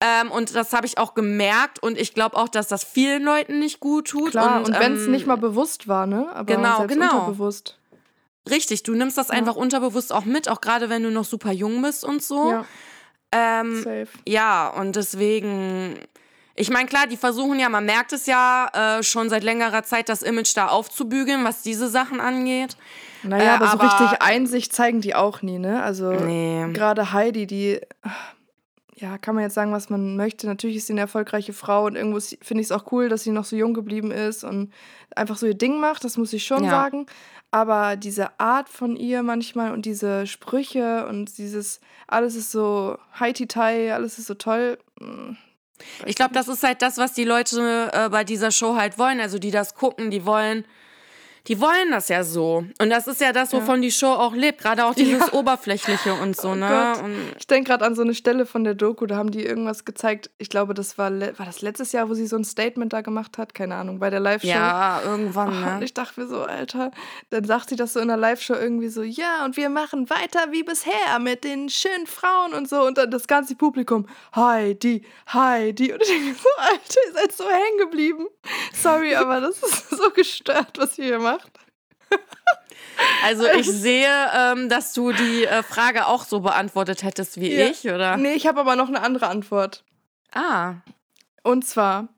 [0.00, 3.58] Ähm, und das habe ich auch gemerkt und ich glaube auch, dass das vielen Leuten
[3.58, 4.30] nicht gut tut.
[4.30, 6.28] Klar, und, wenn es ähm, nicht mal bewusst war, ne?
[6.32, 7.14] Aber genau, selbst genau.
[7.18, 7.77] unterbewusst.
[8.48, 11.82] Richtig, du nimmst das einfach unterbewusst auch mit, auch gerade wenn du noch super jung
[11.82, 12.50] bist und so.
[12.50, 12.64] Ja,
[13.32, 14.08] Ähm, safe.
[14.26, 15.98] ja, und deswegen,
[16.54, 20.08] ich meine, klar, die versuchen ja, man merkt es ja äh, schon seit längerer Zeit,
[20.08, 22.76] das Image da aufzubügeln, was diese Sachen angeht.
[23.22, 25.82] Naja, Äh, aber so aber- richtig Einsicht zeigen die auch nie, ne?
[25.82, 26.72] Also Nee.
[26.72, 27.80] gerade Heidi, die,
[28.94, 30.46] ja, kann man jetzt sagen, was man möchte.
[30.46, 33.30] Natürlich ist sie eine erfolgreiche Frau und irgendwo finde ich es auch cool, dass sie
[33.30, 34.72] noch so jung geblieben ist und
[35.14, 36.70] einfach so ihr Ding macht, das muss ich schon Ja.
[36.70, 37.06] sagen.
[37.50, 43.94] Aber diese Art von ihr manchmal und diese Sprüche und dieses, alles ist so Haiti-Tai,
[43.94, 44.78] alles ist so toll.
[45.00, 45.32] mm,
[46.04, 49.20] Ich glaube, das ist halt das, was die Leute äh, bei dieser Show halt wollen.
[49.20, 50.66] Also die das gucken, die wollen,
[51.48, 52.64] die wollen das ja so.
[52.80, 54.60] Und das ist ja das, wovon die Show auch lebt.
[54.60, 56.94] Gerade auch dieses Oberflächliche und so, Oh ne?
[57.02, 59.84] Und Ich denke gerade an so eine Stelle von der Doku, da haben die irgendwas
[59.86, 60.30] gezeigt.
[60.38, 63.38] Ich glaube, das war, war das letztes Jahr, wo sie so ein Statement da gemacht
[63.38, 63.54] hat.
[63.54, 64.48] Keine Ahnung, bei der Live-Show.
[64.48, 65.84] ja, irgendwann, Oh, und ne?
[65.84, 66.90] ich dachte mir so, Alter,
[67.30, 70.52] dann sagt sie das so in der Live-Show irgendwie so, ja, und wir machen weiter
[70.52, 72.82] wie bisher mit den schönen Frauen und so.
[72.82, 74.06] Und dann das ganze Publikum,
[74.36, 75.92] Heidi, Heidi.
[75.94, 78.26] Und ich denke mir so, Alter, ihr seid so hängen geblieben.
[78.74, 81.37] Sorry, aber das ist so gestört, was ihr hier macht.
[83.24, 87.66] Also ich sehe, ähm, dass du die äh, Frage auch so beantwortet hättest wie Ja.
[87.66, 88.16] ich, oder?
[88.16, 89.84] Nee, ich habe aber noch eine andere Antwort.
[90.32, 90.74] Ah.
[91.42, 92.08] Und zwar,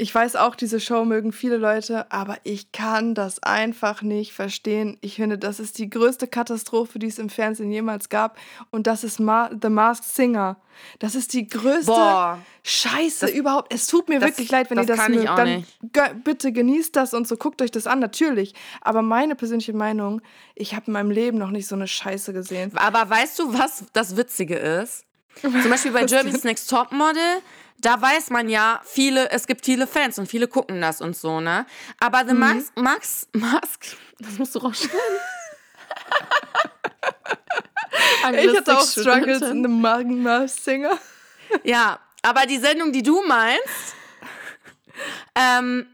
[0.00, 4.96] ich weiß auch, diese Show mögen viele Leute, aber ich kann das einfach nicht verstehen.
[5.00, 8.38] Ich finde, das ist die größte Katastrophe, die es im Fernsehen jemals gab.
[8.70, 10.56] Und das ist Ma The Masked Singer.
[11.00, 12.38] Das ist die größte Boah.
[12.62, 13.74] Scheiße Das- überhaupt.
[13.74, 15.30] Es tut mir das- wirklich leid, wenn das ihr das kann ich mögt.
[15.30, 16.24] auch Dann nicht.
[16.24, 18.54] bitte genießt das und so, guckt euch das an, natürlich.
[18.80, 20.20] Aber meine persönliche Meinung,
[20.54, 22.70] ich habe in meinem Leben noch nicht so eine Scheiße gesehen.
[22.76, 25.04] Aber weißt du, was das Witzige ist?
[25.40, 27.40] Zum Beispiel bei Jeremy's Next Topmodel,
[27.80, 31.40] da weiß man ja, viele, es gibt viele Fans und viele gucken das und so,
[31.40, 31.66] ne?
[32.00, 32.28] Aber Mhm.
[32.28, 34.98] The Max, Max, Mask, das musst du rausschneiden.
[38.40, 38.84] Ich hatte auch.
[38.86, 40.98] Struggles in The Masked Singer.
[41.64, 43.94] Ja, aber die Sendung, die du meinst,
[45.34, 45.86] ähm,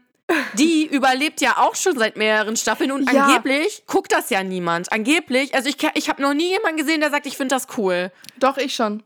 [0.53, 3.25] die überlebt ja auch schon seit mehreren Staffeln und Ja.
[3.25, 4.91] angeblich guckt das ja niemand.
[4.91, 8.11] Angeblich, also ich, ich habe noch nie jemanden gesehen, der sagt, ich finde das cool.
[8.37, 9.03] Doch, ich schon.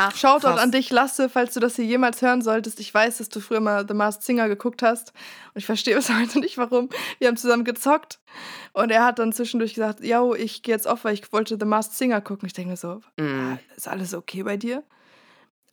[0.00, 0.60] Ach, Shoutout krass.
[0.60, 2.78] an dich, Lasse, falls du das hier jemals hören solltest.
[2.78, 5.12] Ich weiß, dass du früher mal The Masked Singer geguckt hast.
[5.54, 6.88] Und ich verstehe bis heute nicht, warum.
[7.18, 8.20] Wir haben zusammen gezockt.
[8.72, 11.66] Und er hat dann zwischendurch gesagt, yo, ich gehe jetzt auf, weil ich wollte The
[11.66, 12.46] Masked Singer gucken.
[12.46, 13.58] Ich denke mir so, Mm.
[13.76, 14.84] ist alles okay bei dir?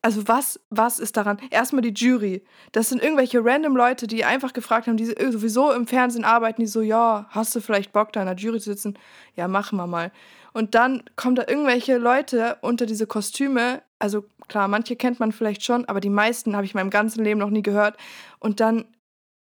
[0.02, 1.38] Also was, was ist daran?
[1.50, 2.44] Erstmal die Jury.
[2.72, 6.68] Das sind irgendwelche random Leute, die einfach gefragt haben, die sowieso im Fernsehen arbeiten, die
[6.68, 8.98] so, ja, hast du vielleicht Bock, da in der Jury zu sitzen?
[9.36, 10.12] Ja, machen wir mal.
[10.56, 13.82] Und dann kommen da irgendwelche Leute unter diese Kostüme.
[14.00, 17.26] Also klar, manche kennt man vielleicht schon, aber die meisten habe ich in meinem ganzen
[17.26, 17.98] Leben noch nie gehört.
[18.40, 18.86] Und dann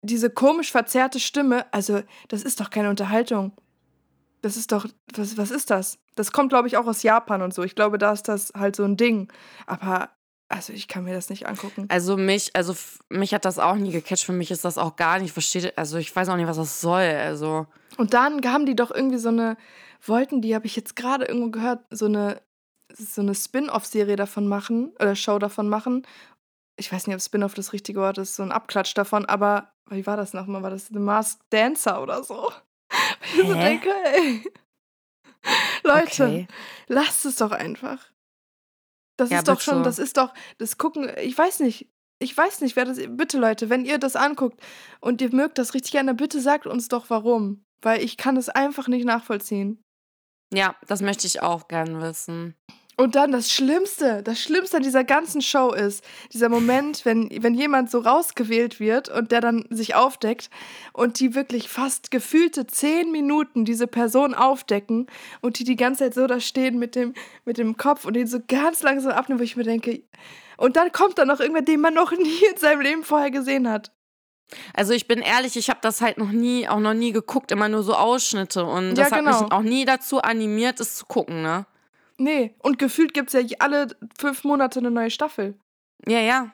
[0.02, 3.50] diese komisch verzerrte Stimme, also das ist doch keine Unterhaltung.
[4.42, 4.86] Das ist doch,
[5.16, 5.98] was, was ist das?
[6.14, 7.64] Das kommt, glaube ich, auch aus Japan und so.
[7.64, 9.26] Ich glaube, da ist das halt so ein Ding.
[9.66, 10.08] Aber,
[10.48, 11.86] also ich kann mir das nicht angucken.
[11.88, 12.76] Also mich, also
[13.08, 14.24] mich hat das auch nie gecatcht.
[14.24, 15.76] Für mich ist das auch gar nicht versteht.
[15.76, 17.02] Also ich weiß auch nicht, was das soll.
[17.02, 19.56] Also Und dann haben die doch irgendwie so eine,
[20.04, 22.42] wollten die, habe ich jetzt gerade irgendwo gehört, so eine,
[22.92, 26.06] so eine Spin-off-Serie davon machen, oder Show davon machen.
[26.76, 30.06] Ich weiß nicht, ob Spin-off das richtige Wort ist, so ein Abklatsch davon, aber wie
[30.06, 30.62] war das nochmal?
[30.62, 32.50] War das The Masked Dancer oder so?
[33.34, 34.44] Ich so denke, ey.
[35.84, 36.48] Leute, okay.
[36.88, 38.12] lasst es doch einfach.
[39.16, 41.88] Das Ja, ist doch schon, das ist doch, das gucken, ich weiß nicht,
[42.18, 44.60] ich weiß nicht, wer das, bitte Leute, wenn ihr das anguckt
[45.00, 47.64] und ihr mögt das richtig gerne, bitte sagt uns doch warum.
[47.80, 49.82] Weil ich kann es einfach nicht nachvollziehen.
[50.52, 52.54] Ja, das möchte ich auch gern wissen.
[52.98, 57.54] Und dann das Schlimmste, das Schlimmste an dieser ganzen Show ist, dieser Moment, wenn, wenn
[57.54, 60.50] jemand so rausgewählt wird und der dann sich aufdeckt
[60.92, 65.06] und die wirklich fast gefühlte zehn Minuten diese Person aufdecken
[65.40, 67.14] und die die ganze Zeit so da stehen mit dem,
[67.46, 70.02] mit dem Kopf und den so ganz langsam abnehmen, wo ich mir denke,
[70.58, 73.70] und dann kommt da noch irgendwer, den man noch nie in seinem Leben vorher gesehen
[73.70, 73.90] hat.
[74.74, 77.68] Also ich bin ehrlich, ich habe das halt noch nie, auch noch nie geguckt, immer
[77.68, 79.42] nur so Ausschnitte und Ja, das hat genau.
[79.42, 81.66] mich auch nie dazu animiert, es zu gucken, ne?
[82.18, 83.88] Nee, und gefühlt gibt es ja alle
[84.18, 85.54] fünf Monate eine neue Staffel.
[86.06, 86.50] Ja, ja.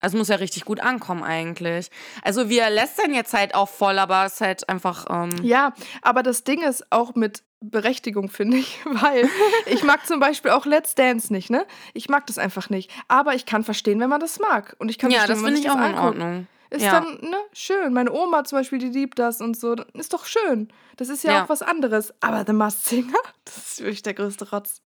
[0.00, 1.90] Also muss ja richtig gut ankommen eigentlich.
[2.22, 6.22] Also wir lästern jetzt halt auch voll, aber es ist halt einfach, ähm, Ja, aber
[6.22, 9.28] das Ding ist auch mit Berechtigung, finde ich, weil
[9.66, 11.66] ich mag zum Beispiel auch Let's Dance nicht, ne?
[11.94, 12.90] Ich mag das einfach nicht.
[13.08, 14.76] Aber ich kann verstehen, wenn man das mag.
[14.78, 16.06] Und ich kann Ja, verstehen, das wenn man ich auch das in anguckt.
[16.22, 16.46] Ordnung.
[16.70, 17.00] Ist Ja.
[17.00, 17.92] dann, ne, schön.
[17.92, 19.74] Meine Oma zum Beispiel, die liebt das und so.
[19.94, 20.68] Ist doch schön.
[20.96, 21.44] Das ist ja, Ja.
[21.44, 22.12] auch was anderes.
[22.20, 24.82] Aber The Masked Singer, das ist wirklich der größte Rotz.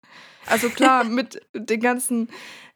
[0.47, 2.29] Also klar, mit den ganzen,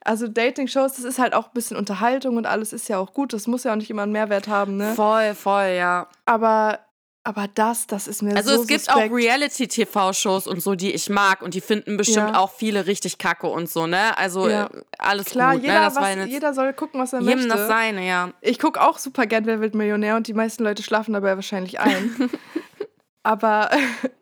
[0.04, 3.34] also Dating-Shows, das ist halt auch ein bisschen Unterhaltung und alles ist ja auch gut.
[3.34, 4.94] Das muss ja auch nicht immer einen Mehrwert haben, ne?
[4.94, 6.08] Voll, voll, ja.
[6.26, 6.80] Aber,
[7.24, 9.12] aber das, das ist mir Also so es gibt suspekt.
[9.12, 12.40] auch Reality-TV-Shows und so, die ich mag und die finden bestimmt Ja.
[12.40, 14.18] auch viele richtig kacke und so, ne?
[14.18, 14.66] Also Ja.
[14.68, 15.80] äh, alles Klar, gut, jeder, ne?
[15.82, 17.50] Das war was, jeder soll gucken, was er jedem möchte.
[17.50, 18.32] das seine, ja.
[18.42, 21.80] Ich gucke auch super gern Wer wird Millionär und die meisten Leute schlafen dabei wahrscheinlich
[21.80, 22.30] ein.
[23.24, 23.70] Aber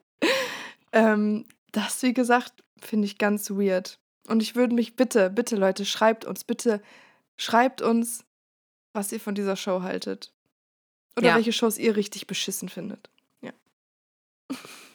[0.91, 3.99] ähm, das, wie gesagt, finde ich ganz weird.
[4.27, 6.81] Und ich würde mich bitte, bitte Leute, schreibt uns, bitte,
[7.37, 8.23] schreibt uns,
[8.93, 10.33] was ihr von dieser Show haltet.
[11.17, 11.35] Oder Ja.
[11.35, 13.09] welche Shows ihr richtig beschissen findet.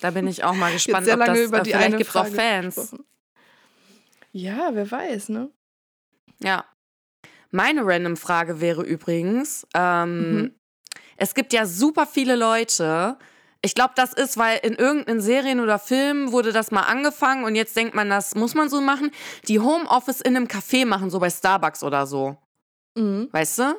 [0.00, 2.10] Da bin ich auch mal gespannt, sehr ob lange das, über äh, die vielleicht gibt
[2.10, 2.74] es auch Fans.
[2.74, 3.04] gesprochen.
[4.32, 5.50] Ja, wer weiß, ne?
[6.40, 6.64] Ja.
[7.50, 10.54] Meine random Frage wäre übrigens, ähm, Mhm.
[11.16, 13.16] es gibt ja super viele Leute,
[13.62, 17.54] ich glaube, das ist, weil in irgendeinen Serien oder Filmen wurde das mal angefangen und
[17.54, 19.10] jetzt denkt man, das muss man so machen,
[19.48, 22.36] die Homeoffice in einem Café machen, so bei Starbucks oder so.
[22.96, 23.28] Mhm.
[23.30, 23.76] Weißt du?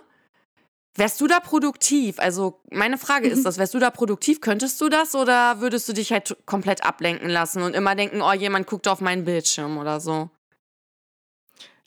[0.98, 2.20] Wärst du da produktiv?
[2.20, 3.34] Also, meine Frage Mhm.
[3.34, 4.40] ist das, wärst du da produktiv?
[4.40, 8.32] Könntest du das oder würdest du dich halt komplett ablenken lassen und immer denken, oh,
[8.32, 10.30] jemand guckt auf meinen Bildschirm oder so?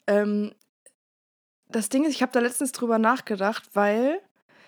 [0.05, 0.53] Ähm,
[1.69, 4.21] das Ding ist, ich habe da letztens drüber nachgedacht, weil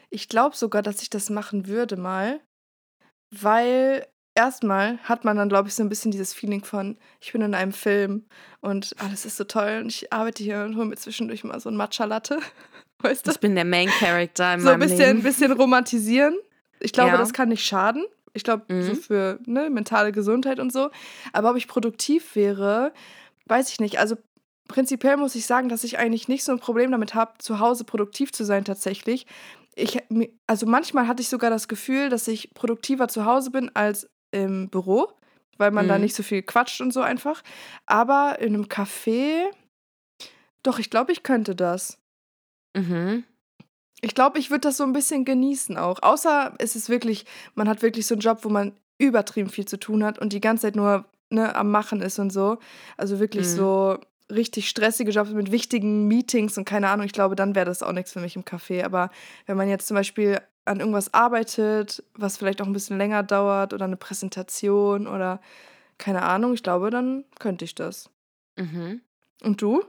[0.10, 2.40] ich glaube sogar, dass ich das machen würde mal.
[3.30, 7.42] Weil erstmal hat man dann, glaube ich, so ein bisschen dieses Feeling von, ich bin
[7.42, 8.26] in einem Film
[8.60, 11.70] und alles ist so toll und ich arbeite hier und hole mir zwischendurch mal so
[11.70, 12.40] ein Matcha-Latte.
[13.02, 13.32] Weißt du?
[13.32, 15.24] Ich bin der Main Character in So ein bisschen, Leben.
[15.24, 16.38] bisschen romantisieren.
[16.80, 17.18] Ich glaube, Ja.
[17.18, 18.06] das kann nicht schaden.
[18.34, 18.96] Ich glaube, so Mhm.
[18.96, 20.90] für ne, mentale Gesundheit und so.
[21.34, 22.94] Aber ob ich produktiv wäre,
[23.48, 24.00] weiß ich nicht.
[24.00, 24.16] Also
[24.68, 27.84] prinzipiell muss ich sagen, dass ich eigentlich nicht so ein Problem damit habe, zu Hause
[27.84, 29.26] produktiv zu sein tatsächlich.
[29.76, 29.98] Ich,
[30.48, 34.70] also manchmal hatte ich sogar das Gefühl, dass ich produktiver zu Hause bin als im
[34.70, 35.08] Büro,
[35.58, 36.02] weil man da Mhm.
[36.06, 37.42] nicht so viel quatscht und so einfach.
[37.86, 39.44] Aber in einem Café,
[40.64, 41.98] doch, ich glaube, ich könnte das.
[42.76, 43.24] Mhm.
[44.02, 46.02] Ich glaube, ich würde das so ein bisschen genießen auch.
[46.02, 49.78] Außer es ist wirklich, man hat wirklich so einen Job, wo man übertrieben viel zu
[49.78, 52.58] tun hat und die ganze Zeit nur ne, am Machen ist und so.
[52.98, 53.52] Also wirklich Mhm.
[53.56, 54.00] so
[54.32, 57.06] richtig stressige Jobs mit wichtigen Meetings und keine Ahnung.
[57.06, 58.84] Ich glaube, dann wäre das auch nichts für mich im Café.
[58.84, 59.12] Aber
[59.46, 63.74] wenn man jetzt zum Beispiel an irgendwas arbeitet, was vielleicht auch ein bisschen länger dauert
[63.74, 65.42] oder eine Präsentation oder
[65.98, 68.10] keine Ahnung, ich glaube, dann könnte ich das.
[68.58, 69.02] Mhm.
[69.44, 69.84] Und du?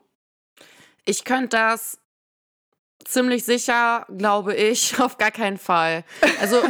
[1.04, 1.98] Ich könnte das
[3.04, 6.04] ziemlich sicher, glaube ich, auf gar keinen Fall.
[6.40, 6.62] Also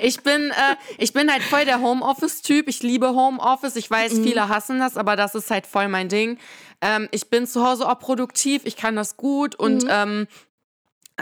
[0.00, 2.68] ich bin, äh, ich bin halt voll der Homeoffice-Typ.
[2.68, 3.76] Ich liebe Homeoffice.
[3.76, 4.24] Ich weiß, Mhm.
[4.24, 6.38] viele hassen das, aber das ist halt voll mein Ding.
[6.80, 8.62] Ähm, ich bin zu Hause auch produktiv.
[8.64, 9.90] Ich kann das gut und Mhm.
[9.90, 10.26] ähm,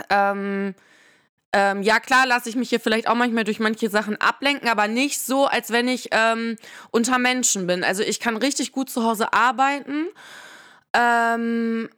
[0.09, 0.75] ähm,
[1.53, 4.87] ähm, ja, klar, lasse ich mich hier vielleicht auch manchmal durch manche Sachen ablenken, aber
[4.87, 6.57] nicht so, als wenn ich ähm,
[6.91, 7.83] unter Menschen bin.
[7.83, 10.07] Also ich kann richtig gut zu Hause arbeiten.
[10.93, 11.89] Ähm,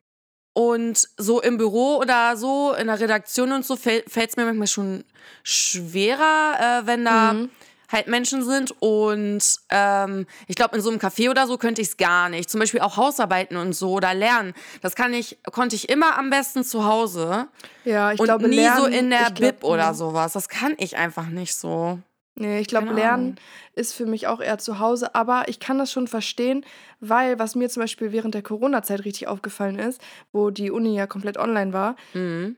[0.59, 4.67] und so im Büro oder so, in der Redaktion und so, fällt es mir manchmal
[4.67, 5.05] schon
[5.41, 7.49] schwerer, äh, wenn da Mhm.
[7.89, 8.73] halt Menschen sind.
[8.81, 12.49] Und ähm, ich glaube, in so einem Café oder so könnte ich es gar nicht.
[12.49, 14.53] Zum Beispiel auch Hausarbeiten und so oder lernen.
[14.81, 17.47] Das kann ich, konnte ich immer am besten zu Hause.
[17.85, 19.93] Ja, ich und glaube, nie lernen, so in der Bib oder ja.
[19.93, 20.33] sowas.
[20.33, 21.99] Das kann ich einfach nicht so.
[22.39, 23.35] Nee, ich glaube, Lernen
[23.73, 26.65] ist für mich auch eher zu Hause, aber ich kann das schon verstehen,
[26.99, 31.05] weil was mir zum Beispiel während der Corona-Zeit richtig aufgefallen ist, wo die Uni ja
[31.05, 32.55] komplett online war, Mhm.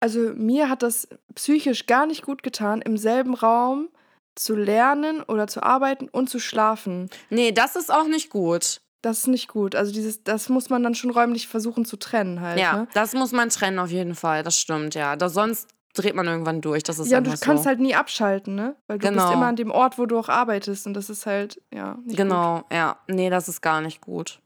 [0.00, 3.88] also mir hat das psychisch gar nicht gut getan, im selben Raum
[4.34, 7.08] zu lernen oder zu arbeiten und zu schlafen.
[7.30, 8.80] Nee, das ist auch nicht gut.
[9.00, 9.74] Das ist nicht gut.
[9.74, 12.58] Also dieses, das muss man dann schon räumlich versuchen zu trennen halt.
[12.58, 12.88] Ja, Ne?
[12.94, 14.42] das muss man trennen auf jeden Fall.
[14.42, 15.14] Das stimmt, ja.
[15.16, 16.82] Da, sonst dreht man irgendwann durch.
[16.82, 17.68] Das ist Ja, du kannst so.
[17.68, 18.76] halt nie abschalten, ne?
[18.88, 19.22] Weil du Genau.
[19.22, 22.08] bist immer an dem Ort, wo du auch arbeitest und das ist halt, ja, nicht
[22.08, 22.16] gut.
[22.16, 22.98] Genau, ja.
[23.08, 24.40] Nee, das ist gar nicht gut.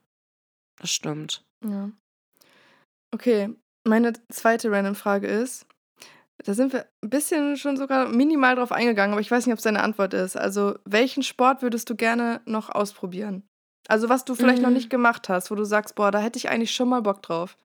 [0.80, 1.44] Das stimmt.
[1.66, 1.90] Ja.
[3.14, 3.50] Okay,
[3.84, 5.66] meine zweite random Frage ist,
[6.44, 9.58] da sind wir ein bisschen schon sogar minimal drauf eingegangen, aber ich weiß nicht, ob
[9.58, 10.36] es deine Antwort ist.
[10.36, 13.42] Also, welchen Sport würdest du gerne noch ausprobieren?
[13.88, 14.74] Also, was du vielleicht noch Mm.
[14.74, 17.56] nicht gemacht hast, wo du sagst, boah, da hätte ich eigentlich schon mal Bock drauf.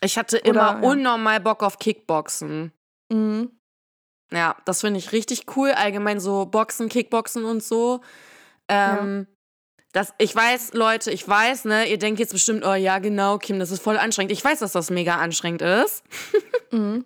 [0.00, 0.88] Ich hatte Oder, immer ja.
[0.88, 2.72] unnormal Bock auf Kickboxen.
[3.10, 3.50] Mhm.
[4.32, 5.70] Ja, das finde ich richtig cool.
[5.70, 8.00] Allgemein so Boxen, Kickboxen und so.
[8.68, 9.26] Ähm,
[9.92, 13.58] das, ich weiß, Leute, ich weiß, ne, ihr denkt jetzt bestimmt, oh ja, genau, Kim,
[13.58, 14.32] das ist voll anstrengend.
[14.32, 16.04] Ich weiß, dass das mega anstrengend ist.
[16.72, 17.04] Mhm.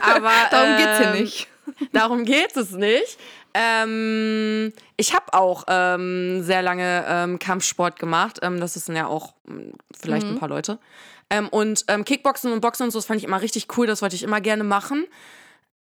[0.00, 1.48] Aber Darum geht's hier ähm, nicht.
[1.92, 3.18] darum geht es nicht.
[3.54, 8.38] Ähm, ich habe auch ähm, sehr lange ähm, Kampfsport gemacht.
[8.42, 10.32] Ähm, das ist ja auch hm, vielleicht mhm.
[10.32, 10.78] ein paar Leute.
[11.32, 13.86] Ähm, und ähm, Kickboxen und Boxen und so, das fand ich immer richtig cool.
[13.86, 15.06] Das wollte ich immer gerne machen.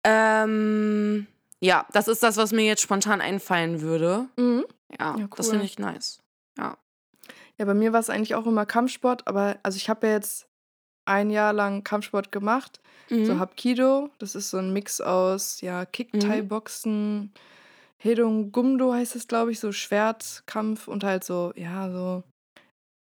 [0.06, 4.28] ja, das ist das, was mir jetzt spontan einfallen würde.
[4.36, 4.64] Mhm.
[4.98, 5.28] Ja, ja cool.
[5.36, 6.20] das finde ich nice.
[6.58, 6.76] Ja.
[7.58, 10.46] Ja, bei mir war es eigentlich auch immer Kampfsport, aber also ich habe ja jetzt
[11.06, 12.80] ein Jahr lang Kampfsport gemacht.
[13.10, 13.26] Mhm.
[13.26, 17.30] So Hapkido, das ist so ein Mix aus ja, Kick-Thai-Boxen, mhm.
[17.98, 22.22] Hedung Gumdo heißt es, glaube ich, so Schwertkampf und halt so, ja, so.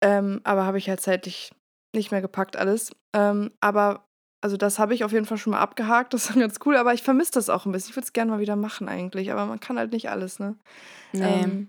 [0.02, 1.52] Ähm, aber habe ich halt zeitlich
[1.94, 2.92] nicht mehr gepackt alles.
[3.12, 4.06] Ähm, aber
[4.40, 6.14] also das habe ich auf jeden Fall schon mal abgehakt.
[6.14, 7.90] Das ist ganz cool, aber ich vermisse das auch ein bisschen.
[7.90, 10.56] Ich würde es gerne mal wieder machen eigentlich, aber man kann halt nicht alles, ne?
[11.12, 11.42] Nee.
[11.42, 11.68] Ähm,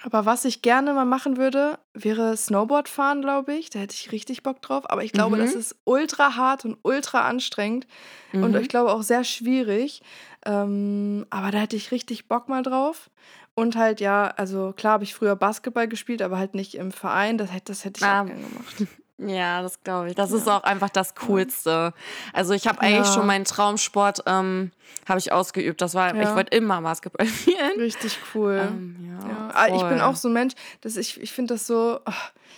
[0.00, 3.68] aber was ich gerne mal machen würde, wäre Snowboard fahren, glaube ich.
[3.68, 4.90] Da hätte ich richtig Bock drauf.
[4.90, 5.40] Aber ich glaube, mhm.
[5.40, 7.86] das ist ultra hart und ultra anstrengend
[8.32, 8.44] mhm.
[8.44, 10.02] und ich glaube auch sehr schwierig.
[10.46, 13.10] Ähm, aber da hätte ich richtig Bock mal drauf.
[13.54, 17.36] Und halt, ja, also klar habe ich früher Basketball gespielt, aber halt nicht im Verein.
[17.36, 18.22] Das, das hätte ich ah.
[18.22, 18.86] auch gerne gemacht.
[19.18, 20.14] Ja, das glaube ich.
[20.14, 20.36] Das ja.
[20.36, 21.92] ist auch einfach das Coolste.
[22.32, 23.14] Also ich habe eigentlich ja.
[23.14, 24.72] schon meinen Traumsport ähm,
[25.08, 25.80] habe ich ausgeübt.
[25.80, 26.22] Das war, ja.
[26.22, 27.78] ich wollte immer Basketball spielen.
[27.78, 28.68] Richtig cool.
[28.68, 32.00] Ähm, ja, ah, ich bin auch so ein Mensch, dass ich, ich finde das so,
[32.04, 32.12] oh,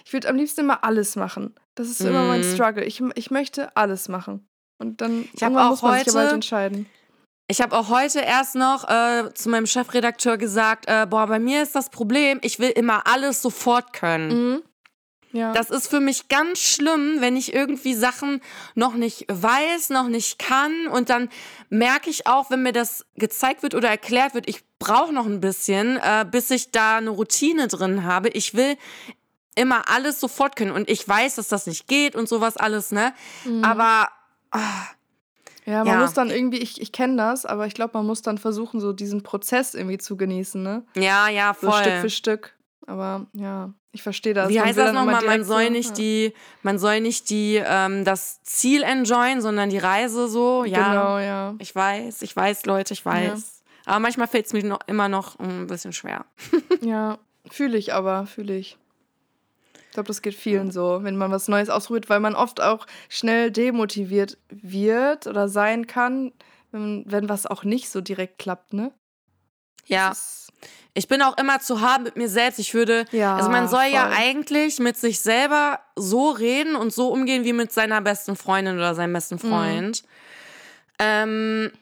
[0.05, 1.55] ich würde am liebsten immer alles machen.
[1.75, 2.09] Das ist mhm.
[2.09, 2.55] immer mein mhm.
[2.55, 2.85] Struggle.
[2.85, 4.47] Ich, ich möchte alles machen.
[4.79, 6.87] Und dann ich auch muss man heute, sich aber halt entscheiden.
[7.47, 11.63] Ich habe auch heute erst noch äh, zu meinem Chefredakteur gesagt, äh, boah, bei mir
[11.63, 14.29] ist das Problem, ich will immer alles sofort können.
[14.29, 14.63] Mhm.
[15.35, 15.53] Ja.
[15.53, 18.41] Das ist für mich ganz schlimm, wenn ich irgendwie Sachen
[18.77, 20.87] noch nicht weiß, noch nicht kann.
[20.87, 21.29] Und dann
[21.71, 25.41] merke ich auch, wenn mir das gezeigt wird oder erklärt wird, ich brauche noch ein
[25.41, 28.29] bisschen, äh, bis ich da eine Routine drin habe.
[28.29, 28.77] Ich will
[29.57, 30.71] immer alles sofort können.
[30.71, 33.13] Und ich weiß, dass das nicht geht und sowas alles, ne?
[33.45, 33.65] Mhm.
[33.65, 34.09] Aber.
[34.55, 34.59] Oh,
[35.67, 35.99] ja, man ja.
[35.99, 38.93] muss dann irgendwie, ich, ich kenne das, aber ich glaube, man muss dann versuchen, so
[38.93, 40.85] diesen Prozess irgendwie zu genießen, ne?
[40.95, 41.73] Ja, ja, voll.
[41.73, 42.55] So Stück für Stück.
[42.87, 44.49] Aber ja, ich verstehe das.
[44.49, 45.25] Wie heißt das nochmal?
[45.25, 45.95] Man soll nicht ja.
[45.95, 50.65] die, man soll nicht die, ähm, das Ziel enjoyen, sondern die Reise so.
[50.65, 51.55] Ja, genau, ja.
[51.61, 53.63] Ich weiß, ich weiß, Leute, ich weiß.
[53.87, 53.93] Ja.
[53.93, 56.27] Aber manchmal fällt es mir noch, immer noch ein bisschen schwer.
[56.81, 58.77] ja, fühle ich aber, fühle ich.
[59.75, 62.87] Ich glaube, das geht vielen so, wenn man was Neues ausprobiert, weil man oft auch
[63.09, 66.33] schnell demotiviert wird oder sein kann,
[66.73, 68.91] wenn, wenn was auch nicht so direkt klappt, ne?
[69.87, 70.13] Ja.
[70.95, 72.59] Ich bin auch immer zu hart mit mir selbst.
[72.59, 73.93] Ich würde, ja, also man soll voll.
[73.93, 78.77] ja eigentlich mit sich selber so reden und so umgehen wie mit seiner besten Freundin
[78.77, 79.39] oder seinem besten mhm.
[79.39, 80.03] Freund.
[80.03, 80.09] Mhm.
[81.01, 81.73] Ähm,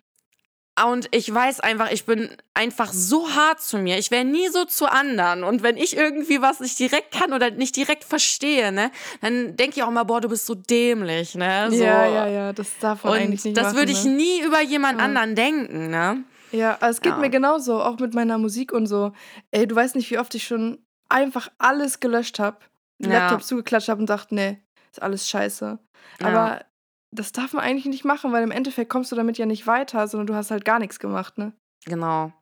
[0.90, 3.98] und ich weiß einfach, ich bin einfach so hart zu mir.
[3.98, 5.44] Ich wäre nie so zu anderen.
[5.44, 8.90] Und wenn ich irgendwie was nicht direkt kann oder nicht direkt verstehe, ne,
[9.20, 11.68] dann denke ich auch mal, boah, du bist so dämlich, ne?
[11.70, 11.76] So.
[11.76, 14.12] Ja, ja, ja, das darf man und eigentlich nicht Das würde ich ne?
[14.12, 15.04] nie über jemand ja.
[15.04, 16.24] anderen denken, ne?
[16.52, 17.18] Ja, es geht ja.
[17.18, 19.12] mir genauso, auch mit meiner Musik und so.
[19.50, 22.58] Ey, du weißt nicht, wie oft ich schon einfach alles gelöscht habe,
[22.98, 23.18] den ja.
[23.18, 25.78] Laptop zugeklatscht habe und dachte, nee, ist alles scheiße.
[26.20, 26.26] Ja.
[26.26, 26.64] Aber
[27.10, 30.06] das darf man eigentlich nicht machen, weil im Endeffekt kommst du damit ja nicht weiter,
[30.08, 31.52] sondern du hast halt gar nichts gemacht, ne?
[31.84, 32.32] Genau.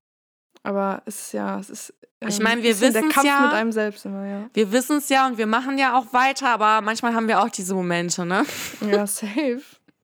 [0.62, 1.94] Aber es ist ja, es ist.
[2.20, 3.40] Ähm, ich meine, wir wissen es ja.
[3.40, 4.51] mit einem selbst immer, ja.
[4.53, 7.49] Wir wissen es ja und wir machen ja auch weiter, aber manchmal haben wir auch
[7.49, 8.44] diese Momente, ne?
[8.81, 9.62] Ja, safe.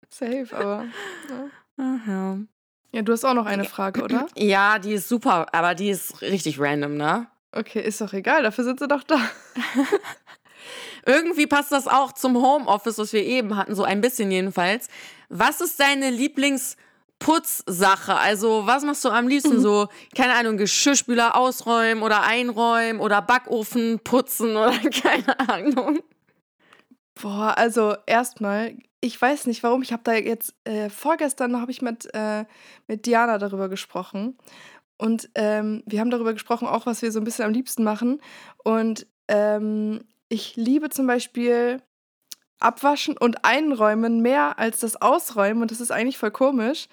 [0.08, 0.86] safe, aber.
[1.28, 1.84] Ja.
[1.84, 2.38] Aha.
[2.96, 4.26] Ja, du hast auch noch eine Frage, oder?
[4.38, 7.26] Ja, die ist super, aber die ist richtig random, ne?
[7.52, 9.20] Okay, ist doch egal, dafür sind sie doch da.
[11.06, 14.88] Irgendwie passt das auch zum Homeoffice, was wir eben hatten, so ein bisschen jedenfalls.
[15.28, 18.14] Was ist deine Lieblingsputzsache?
[18.14, 19.60] Also, was machst du am liebsten mhm.
[19.60, 19.88] so?
[20.16, 26.00] Keine Ahnung, Geschirrspüler ausräumen oder einräumen oder Backofen putzen oder keine Ahnung.
[27.20, 31.82] Boah, also erstmal ich weiß nicht warum, ich habe da jetzt äh, vorgestern habe ich
[31.82, 32.44] mit, äh,
[32.86, 34.36] mit Diana darüber gesprochen.
[34.98, 38.20] Und ähm, wir haben darüber gesprochen, auch was wir so ein bisschen am liebsten machen.
[38.64, 41.82] Und ähm, ich liebe zum Beispiel
[42.58, 45.62] Abwaschen und Einräumen mehr als das Ausräumen.
[45.62, 46.88] Und das ist eigentlich voll komisch.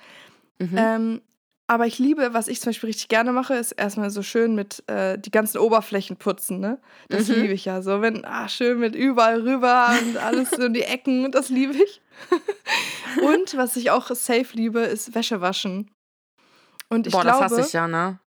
[0.60, 0.76] Mhm.
[0.76, 1.22] Ähm,
[1.68, 4.84] aber ich liebe, was ich zum Beispiel richtig gerne mache, ist erstmal so schön mit
[4.88, 6.80] äh, die ganzen Oberflächen putzen, ne?
[7.10, 7.36] Das mhm.
[7.36, 7.82] liebe ich ja.
[7.82, 11.74] So, wenn, ah, schön mit überall rüber und alles so in die Ecken, das liebe
[11.74, 12.02] ich.
[13.24, 15.90] und was ich auch safe liebe, ist Wäsche waschen.
[16.90, 18.20] Und ich Boah, glaube, das hasse ich ja, ne?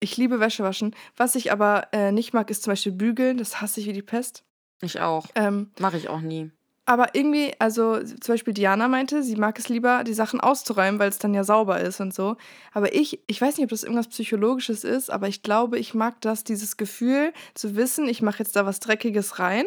[0.00, 0.94] Ich liebe Wäsche waschen.
[1.16, 3.38] Was ich aber äh, nicht mag, ist zum Beispiel bügeln.
[3.38, 4.44] Das hasse ich wie die Pest.
[4.82, 5.26] Ich auch.
[5.34, 6.50] Ähm, Mache ich auch nie.
[6.86, 11.08] Aber irgendwie, also zum Beispiel Diana meinte, sie mag es lieber, die Sachen auszuräumen, weil
[11.08, 12.36] es dann ja sauber ist und so.
[12.72, 16.20] Aber ich, ich weiß nicht, ob das irgendwas Psychologisches ist, aber ich glaube, ich mag
[16.20, 19.64] das, dieses Gefühl zu wissen, ich mache jetzt da was Dreckiges rein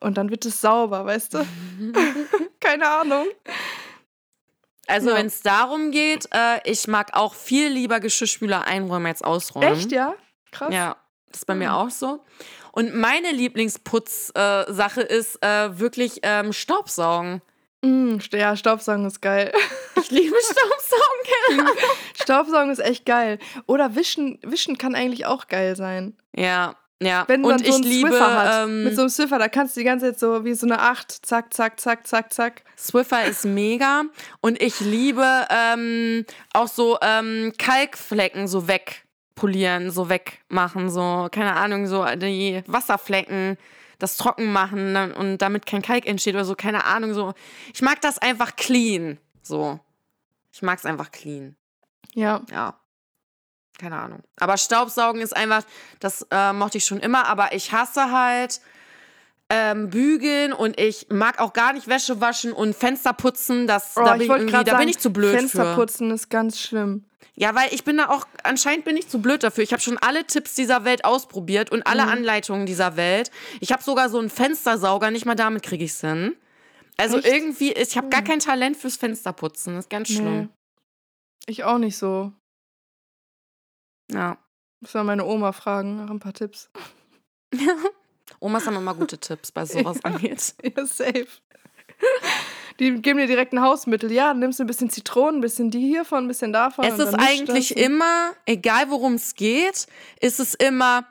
[0.00, 1.46] und dann wird es sauber, weißt du?
[2.60, 3.26] Keine Ahnung.
[4.86, 5.16] Also Ja.
[5.16, 9.72] wenn es darum geht, äh, ich mag auch viel lieber Geschirrspüler einräumen als ausräumen.
[9.72, 10.14] Echt, ja?
[10.52, 10.72] Krass.
[10.72, 10.96] Ja,
[11.32, 11.74] das ist bei mir Hm.
[11.76, 12.24] auch so.
[12.72, 17.42] Und meine Lieblingsputzsache äh, ist äh, wirklich ähm, Staubsaugen.
[17.82, 19.52] Mm, ja, Staubsaugen ist geil.
[20.02, 21.76] Ich liebe Staubsaugen.
[22.22, 23.38] Staubsaugen ist echt geil.
[23.66, 26.16] Oder wischen, wischen kann eigentlich auch geil sein.
[26.34, 27.24] Ja, ja.
[27.28, 28.64] Wenn man Und so ich einen liebe Swiffer hat.
[28.64, 30.80] ähm, Mit so einem Swiffer, da kannst du die ganze Zeit so wie so eine
[30.80, 32.62] Acht, zack, zack, zack, zack, zack.
[32.76, 34.02] Swiffer ist mega.
[34.40, 38.66] Und ich liebe ähm, auch so ähm, Kalkflecken so
[39.42, 43.56] wegpolieren, so wegmachen, so, keine Ahnung, so die Wasserflecken,
[43.98, 47.34] das trocken machen ne, und damit kein Kalk entsteht oder so, keine Ahnung, so.
[47.74, 49.18] Ich mag das einfach clean.
[49.42, 49.80] So.
[50.52, 51.56] Ich mag es einfach clean.
[52.14, 52.42] Ja.
[52.50, 52.78] Ja.
[53.78, 54.22] Keine Ahnung.
[54.38, 55.64] Aber Staubsaugen ist einfach,
[55.98, 58.60] das äh, mochte ich schon immer, aber ich hasse halt
[59.48, 63.66] ähm, bügeln und ich mag auch gar nicht Wäsche waschen und Fenster putzen.
[63.66, 65.74] Das, Oh, da ich bin ich, gerade da sagen, bin ich zu blöd Fenster für.
[65.74, 67.04] putzen ist ganz schlimm.
[67.34, 69.64] Ja, weil ich bin da auch, anscheinend bin ich zu blöd dafür.
[69.64, 71.84] Ich habe schon alle Tipps dieser Welt ausprobiert und Mhm.
[71.86, 73.30] alle Anleitungen dieser Welt.
[73.60, 76.36] Ich habe sogar so einen Fenstersauger, nicht mal damit kriege ich es hin.
[76.98, 77.26] Also Echt?
[77.26, 77.32] Mhm.
[77.32, 79.74] irgendwie, ich habe gar kein Talent fürs Fensterputzen.
[79.74, 80.16] Das ist ganz Nee.
[80.16, 80.48] schlimm.
[81.46, 82.32] Ich auch nicht so.
[84.12, 84.36] Ja.
[84.80, 86.70] Muss mal meine Oma fragen nach ein paar Tipps.
[88.40, 90.54] Omas haben immer gute Tipps, bei sowas angeht.
[90.62, 91.26] Ja, safe.
[92.80, 94.10] Die geben dir direkt ein Hausmittel.
[94.12, 96.84] Ja, dann nimmst du ein bisschen Zitronen, ein bisschen die hiervon, ein bisschen davon.
[96.84, 99.86] Es ist eigentlich immer, egal worum es geht,
[100.20, 101.04] ist es immer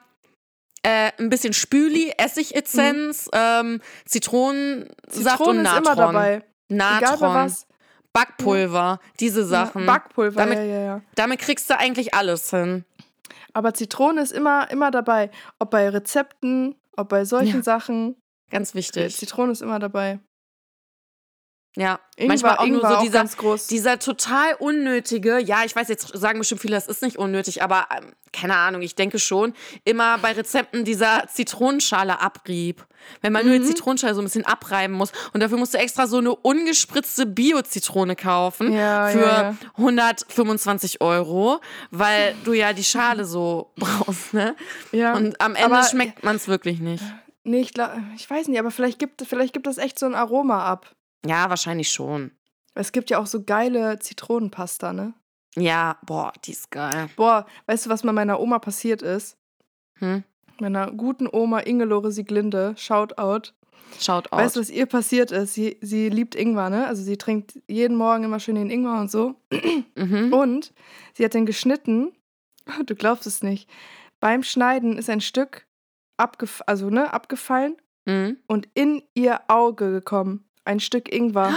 [0.82, 5.84] äh, ein bisschen Spüli, Essigessenz, ähm, Zitronensaft Zitronen und ist Natron.
[5.84, 6.44] immer dabei.
[6.68, 7.66] Natron, was.
[8.12, 9.86] Backpulver, diese Sachen.
[9.86, 11.00] Backpulver, Damit- ja, ja, ja.
[11.14, 12.84] Damit kriegst du eigentlich alles hin.
[13.54, 15.30] Aber Zitrone ist immer, immer dabei.
[15.58, 17.62] Ob bei Rezepten, ob bei solchen Ja.
[17.62, 18.16] Sachen.
[18.50, 19.16] Ganz wichtig.
[19.16, 20.20] Zitrone ist immer dabei.
[21.74, 23.66] Ja, Ingwer, manchmal auch Ingwer nur so dieser, ganz groß.
[23.66, 27.86] dieser total unnötige, ja, ich weiß, jetzt sagen bestimmt viele, das ist nicht unnötig, aber
[27.96, 29.54] ähm, keine Ahnung, ich denke schon,
[29.84, 32.86] immer bei Rezepten dieser Zitronenschale abrieb.
[33.22, 33.62] Wenn man nur Mhm.
[33.62, 37.24] die Zitronenschale so ein bisschen abreiben muss und dafür musst du extra so eine ungespritzte
[37.24, 39.56] Bio-Zitrone kaufen Ja, für ja, ja.
[39.78, 41.60] 125 Euro,
[41.90, 44.54] weil du ja die Schale so brauchst, ne?
[44.92, 45.14] ja.
[45.14, 47.02] Und am Ende Aber- schmeckt man es wirklich nicht.
[47.44, 50.14] nee, ich, glaub, ich weiß nicht, aber vielleicht gibt, vielleicht gibt das echt so ein
[50.14, 50.94] Aroma ab.
[51.26, 52.32] Ja, wahrscheinlich schon.
[52.74, 55.14] Es gibt ja auch so geile Zitronenpasta, ne?
[55.56, 57.08] Ja, boah, die ist geil.
[57.16, 59.36] Boah, weißt du, was mit meiner Oma passiert ist?
[59.98, 60.24] Hm?
[60.60, 63.52] Meiner guten Oma Ingelore Sieglinde, Shoutout.
[64.00, 64.38] Schaut aus.
[64.40, 65.52] Weißt du, was ihr passiert ist?
[65.52, 66.86] Sie, sie liebt Ingwer, ne?
[66.86, 69.34] Also sie trinkt jeden Morgen immer schön den Ingwer und so.
[69.96, 70.32] mhm.
[70.32, 70.72] Und
[71.14, 72.12] sie hat den geschnitten.
[72.86, 73.68] Du glaubst es nicht.
[74.20, 75.66] Beim Schneiden ist ein Stück
[76.16, 78.36] abgef also, ne, abgefallen Mhm.
[78.46, 80.44] und in ihr Auge gekommen.
[80.64, 81.52] Ein Stück Ingwer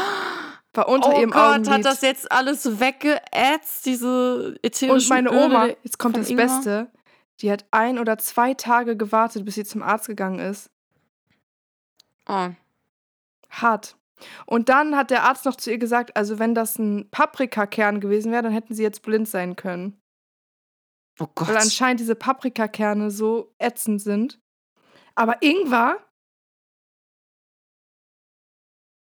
[0.74, 1.72] war unter oh ihrem Gott, Augenlid.
[1.72, 6.46] hat das jetzt alles weggeätzt, diese ätherischen und meine Öle Oma, jetzt kommt das Ingwer?
[6.46, 6.92] Beste,
[7.42, 10.70] die hat ein oder zwei Tage gewartet, bis sie zum Arzt gegangen ist.
[12.28, 12.50] Oh.
[13.50, 13.98] Hart.
[14.46, 18.32] Und dann hat der Arzt noch zu ihr gesagt, also wenn das ein Paprikakern gewesen
[18.32, 20.02] wäre, dann hätten sie jetzt blind sein können.
[21.20, 21.50] oh Gott.
[21.50, 24.40] Weil anscheinend diese Paprikakerne so ätzend sind.
[25.16, 26.00] Aber Ingwer.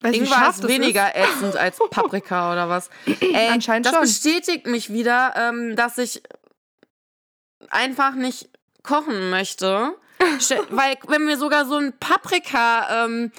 [0.01, 2.89] Wie Ingwer ist weniger ätzend als Paprika oder was.
[3.05, 4.03] Ey, Anscheinend das schon.
[4.03, 6.21] bestätigt mich wieder, ähm, dass ich
[7.69, 8.49] einfach nicht
[8.83, 9.93] kochen möchte.
[10.69, 13.31] Weil, wenn mir sogar so ein Paprika-Kern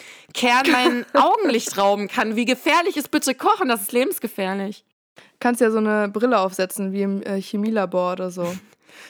[0.70, 3.68] mein Augenlicht rauben kann, wie gefährlich ist bitte Kochen?
[3.68, 4.84] Das ist lebensgefährlich.
[5.40, 8.54] Kannst ja so eine Brille aufsetzen, wie im äh, Chemielabor oder so.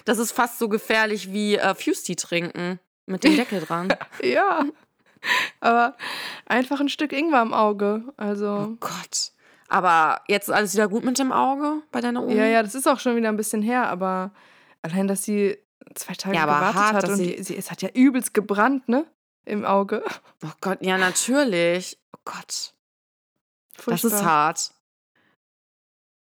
[0.05, 2.79] Das ist fast so gefährlich wie äh, Fusty trinken.
[3.07, 3.93] Mit dem Deckel dran.
[4.23, 4.65] ja.
[5.61, 5.97] Aber
[6.47, 8.05] einfach ein Stück Ingwer im Auge.
[8.17, 8.69] Also.
[8.73, 9.33] Oh Gott.
[9.69, 12.33] Aber jetzt ist alles wieder gut mit dem Auge bei deiner Oma?
[12.33, 14.33] Ja, ja, das ist auch schon wieder ein bisschen her, aber
[14.83, 15.57] allein, dass sie
[15.95, 19.07] zwei Tage Ja, gewartet hart, hat und sie- sie, es hat ja übelst gebrannt, ne?
[19.45, 20.03] Im Auge.
[20.45, 21.99] Oh Gott, ja, natürlich.
[22.15, 22.75] Oh Gott.
[23.87, 24.25] Das ist Furchtbar.
[24.25, 24.71] hart.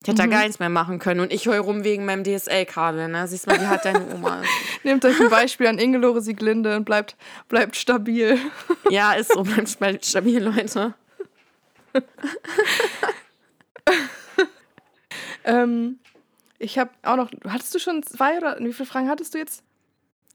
[0.03, 0.29] Ich hätte Mhm.
[0.29, 1.19] da gar nichts mehr machen können.
[1.21, 3.27] Und ich heul rum wegen meinem DSL-Kabel, ne?
[3.27, 4.41] Siehst mal, wie hat deine Oma.
[4.83, 7.15] Nehmt euch ein Beispiel an Ingelore Sieglinde und bleibt,
[7.49, 8.37] bleibt stabil.
[8.89, 10.93] Ja, ist so, bleibt spa- stabil, Leute.
[15.43, 15.99] Ähm,
[16.59, 17.31] ich habe auch noch.
[17.47, 19.63] Hattest du schon zwei oder wie viele Fragen hattest du jetzt?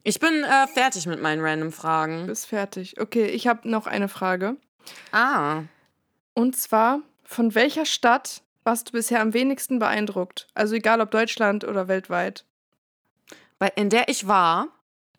[0.03, 2.25] Ich bin äh, fertig mit meinen random Du Fragen.
[2.27, 2.99] bist fertig.
[2.99, 4.55] Okay, ich habe noch eine Frage.
[5.11, 5.61] Ah.
[6.33, 10.47] Und zwar, von welcher Stadt warst du bisher am wenigsten beeindruckt?
[10.53, 12.45] Also egal ob Deutschland oder weltweit.
[13.59, 14.67] Bei, in der ich war,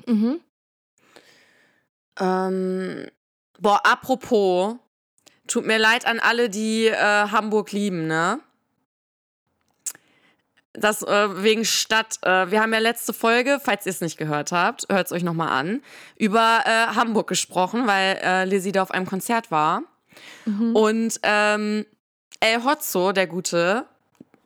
[0.06, 0.40] Mhm.
[2.20, 3.06] ähm,
[3.58, 4.76] boah, apropos,
[5.46, 8.40] tut mir leid an alle, die äh, Hamburg lieben, ne?
[10.76, 12.18] das äh, wegen Stadt.
[12.22, 15.22] Äh, wir haben ja letzte Folge, falls ihr es nicht gehört habt, hört es euch
[15.22, 15.82] nochmal an,
[16.16, 19.82] über äh, Hamburg gesprochen, weil äh, Lizzie da auf einem Konzert war.
[20.46, 20.74] Mhm.
[20.74, 21.86] Und ähm,
[22.44, 23.86] El Hotzo, der Gute,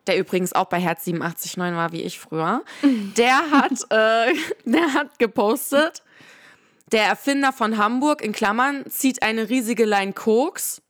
[0.07, 5.19] der übrigens auch bei Herz 87.9 war, wie ich früher, der hat, äh, der hat
[5.19, 6.05] gepostet,
[6.93, 10.81] der Erfinder von Hamburg, in Klammern, zieht eine riesige Line Koks.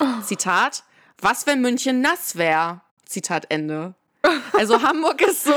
[0.00, 0.22] Oh.
[0.24, 0.84] Zitat,
[1.20, 2.80] was, wenn München nass wäre?
[3.04, 3.92] Zitat Ende.
[4.54, 5.52] Also Hamburg ist so,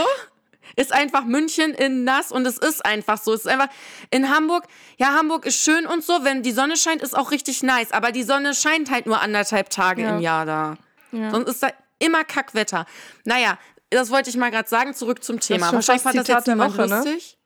[0.76, 3.34] ist einfach München in nass und es ist einfach so.
[3.34, 3.70] Es ist einfach
[4.10, 4.66] in Hamburg,
[4.98, 8.12] ja, Hamburg ist schön und so, wenn die Sonne scheint, ist auch richtig nice, aber
[8.12, 10.16] die Sonne scheint halt nur anderthalb Tage ja.
[10.16, 10.78] im Jahr da.
[11.12, 11.32] Ja.
[11.32, 11.70] Sonst ist da
[12.00, 12.86] immer Kackwetter.
[13.26, 13.58] Naja,
[13.90, 15.72] das wollte ich mal gerade sagen, zurück zum Thema.
[15.72, 16.96] Wahrscheinlich fand das jetzt niemand Woche, ne?
[16.96, 17.38] lustig.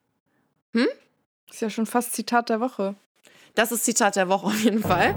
[0.73, 0.83] Ne?
[0.83, 0.89] Hm?
[1.51, 2.95] Ist ja schon fast Zitat der Woche.
[3.55, 5.15] Das ist Zitat der Woche auf jeden Fall.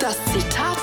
[0.00, 0.73] Das Zitat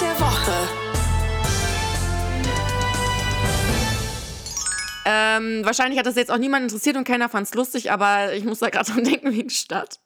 [5.05, 8.43] Ähm, wahrscheinlich hat das jetzt auch niemand interessiert und keiner fand es lustig, aber ich
[8.43, 9.99] muss da gerade dran denken wegen Stadt.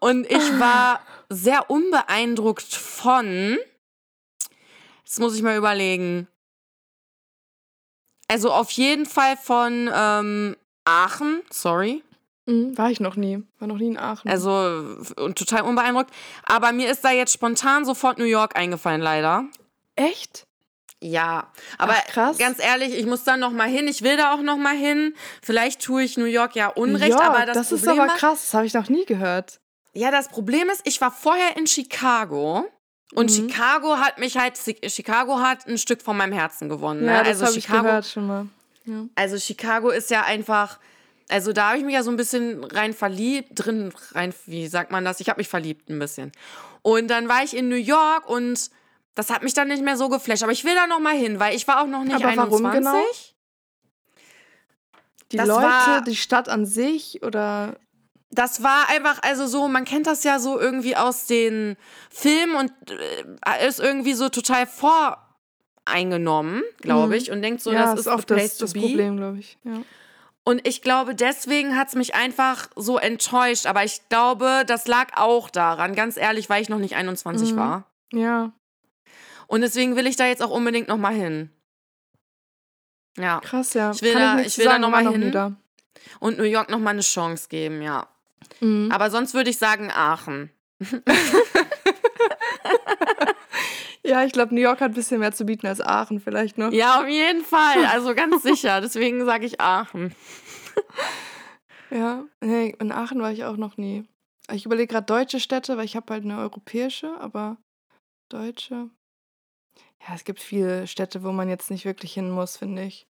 [0.00, 3.58] Und ich war sehr unbeeindruckt von.
[5.04, 6.26] Jetzt muss ich mal überlegen.
[8.28, 12.02] Also auf jeden Fall von ähm, Aachen, sorry.
[12.46, 13.42] Mhm, war ich noch nie.
[13.58, 14.28] War noch nie in Aachen.
[14.28, 15.02] Also
[15.34, 16.10] total unbeeindruckt.
[16.44, 19.44] Aber mir ist da jetzt spontan sofort New York eingefallen, leider.
[19.94, 20.45] Echt?
[21.06, 23.86] Ja, aber Ach, ganz ehrlich, ich muss da noch mal hin.
[23.86, 25.14] Ich will da auch noch mal hin.
[25.42, 28.42] Vielleicht tue ich New York ja Unrecht, ja, aber das, das Problem ist aber krass.
[28.42, 29.60] Das habe ich noch nie gehört.
[29.92, 32.68] Ja, das Problem ist, ich war vorher in Chicago
[33.14, 33.34] und mhm.
[33.34, 37.04] Chicago hat mich halt Chicago hat ein Stück von meinem Herzen gewonnen.
[37.04, 37.12] Ne?
[37.12, 38.46] Ja, das also Chicago, ich gehört schon mal.
[38.84, 39.04] Ja.
[39.14, 40.78] Also Chicago ist ja einfach
[41.28, 44.92] also da habe ich mich ja so ein bisschen rein verliebt, drin rein, wie sagt
[44.92, 45.18] man das?
[45.20, 46.30] Ich habe mich verliebt ein bisschen.
[46.82, 48.70] Und dann war ich in New York und
[49.16, 50.44] das hat mich dann nicht mehr so geflasht.
[50.44, 52.62] Aber ich will da noch mal hin, weil ich war auch noch nicht Aber 21.
[52.62, 53.02] Warum genau?
[55.32, 57.76] Die das Leute, war, die Stadt an sich oder
[58.30, 61.76] das war einfach, also so, man kennt das ja so irgendwie aus den
[62.10, 67.12] Filmen und äh, ist irgendwie so total voreingenommen, glaube mhm.
[67.14, 69.58] ich, und denkt so, ja, das ist oft das, das Problem, glaube ich.
[69.64, 69.82] Ja.
[70.44, 73.66] Und ich glaube, deswegen hat es mich einfach so enttäuscht.
[73.66, 77.56] Aber ich glaube, das lag auch daran, ganz ehrlich, weil ich noch nicht 21 mhm.
[77.56, 77.90] war.
[78.12, 78.52] Ja.
[79.46, 81.50] Und deswegen will ich da jetzt auch unbedingt nochmal hin.
[83.16, 83.40] Ja.
[83.40, 83.90] Krass, ja.
[83.92, 85.32] Ich will Kann da, ich, ich will da nochmal noch hin.
[85.32, 85.56] Da.
[86.20, 88.08] Und New York nochmal eine Chance geben, ja.
[88.60, 88.90] Mhm.
[88.92, 90.50] Aber sonst würde ich sagen Aachen.
[94.04, 96.72] ja, ich glaube, New York hat ein bisschen mehr zu bieten als Aachen vielleicht noch.
[96.72, 97.86] Ja, auf jeden Fall.
[97.86, 98.80] Also ganz sicher.
[98.80, 100.14] Deswegen sage ich Aachen.
[101.90, 104.04] ja, nee, in Aachen war ich auch noch nie.
[104.52, 107.56] Ich überlege gerade deutsche Städte, weil ich habe halt eine europäische, aber
[108.28, 108.90] deutsche.
[110.06, 113.06] Ja, es gibt viele Städte, wo man jetzt nicht wirklich hin muss, finde ich.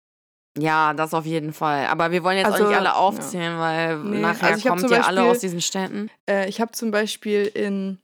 [0.59, 1.87] Ja, das auf jeden Fall.
[1.87, 3.61] Aber wir wollen jetzt also, auch nicht alle aufzählen, ja.
[3.61, 6.11] weil nee, nachher also kommt ja alle aus diesen Städten.
[6.29, 7.99] Äh, ich habe zum Beispiel in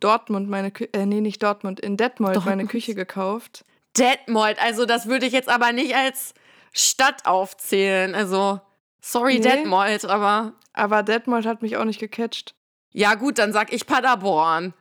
[0.00, 3.64] Dortmund meine Küche, äh, nee, nicht Dortmund, in Detmold, Dortmund meine Küche gekauft.
[3.98, 6.32] Detmold, also das würde ich jetzt aber nicht als
[6.72, 8.14] Stadt aufzählen.
[8.14, 8.60] Also,
[9.02, 9.40] sorry, nee.
[9.40, 10.54] Detmold, aber.
[10.72, 12.54] Aber Detmold hat mich auch nicht gecatcht.
[12.92, 14.72] Ja, gut, dann sag ich Paderborn.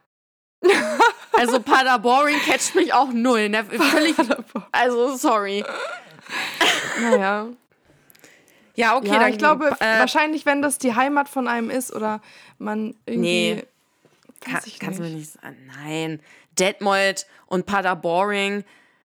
[1.38, 3.50] Also Paderborn catcht mich auch null.
[3.50, 3.64] Ne?
[3.64, 4.16] Völlig,
[4.72, 5.64] also sorry.
[7.00, 7.48] Naja.
[8.76, 9.08] Ja, okay.
[9.08, 12.22] Ja, dann, ich glaube, äh, wahrscheinlich, wenn das die Heimat von einem ist oder
[12.60, 13.54] man irgendwie.
[13.56, 13.64] Nee.
[14.40, 15.58] Kann, kannst du mir nicht sagen.
[15.66, 16.22] Nein.
[16.60, 18.64] Detmold und Paderborn,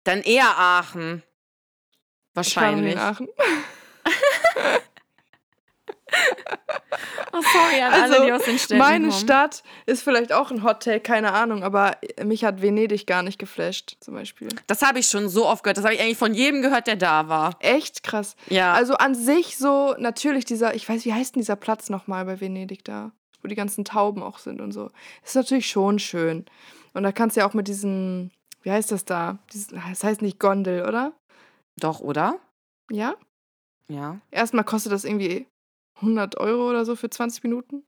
[0.03, 1.23] dann eher Aachen.
[2.36, 2.97] Wahrscheinlich.
[2.97, 3.28] Aachen.
[7.36, 9.20] Oh, sorry an also, alle, die aus den Städten Meine kommen.
[9.20, 13.39] Stadt ist vielleicht auch ein Hot Take, keine Ahnung, aber mich hat Venedig gar nicht
[13.39, 14.47] geflasht, zum Beispiel.
[14.68, 15.78] Das habe ich schon so oft gehört.
[15.78, 17.57] Das habe ich eigentlich von jedem gehört, der da war.
[17.59, 18.36] Echt krass.
[18.47, 18.74] Ja.
[18.74, 22.39] Also an sich so, natürlich dieser, ich weiß, wie heißt denn dieser Platz nochmal bei
[22.39, 23.11] Venedig da?
[23.41, 24.89] Wo die ganzen Tauben auch sind und so.
[25.22, 26.45] Das ist natürlich schon schön.
[26.93, 29.39] Und da kannst du ja auch mit diesen, wie heißt das da?
[29.51, 31.11] Das heißt nicht Gondel, oder?
[31.78, 32.39] Doch, oder?
[32.89, 33.16] Ja?
[33.88, 34.20] Ja.
[34.32, 35.47] Erstmal kostet das irgendwie
[35.96, 37.84] 100 Euro oder so für 20 Minuten.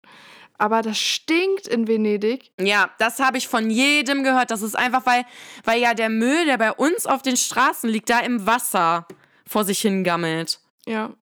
[0.57, 2.51] Aber das stinkt in Venedig.
[2.59, 4.49] Ja, das habe ich von jedem gehört.
[4.49, 5.23] Das ist einfach, weil,
[5.63, 9.07] weil ja der Müll, der bei uns auf den Straßen liegt, da im Wasser
[9.45, 10.59] vor sich hingammelt.
[10.87, 11.13] Ja.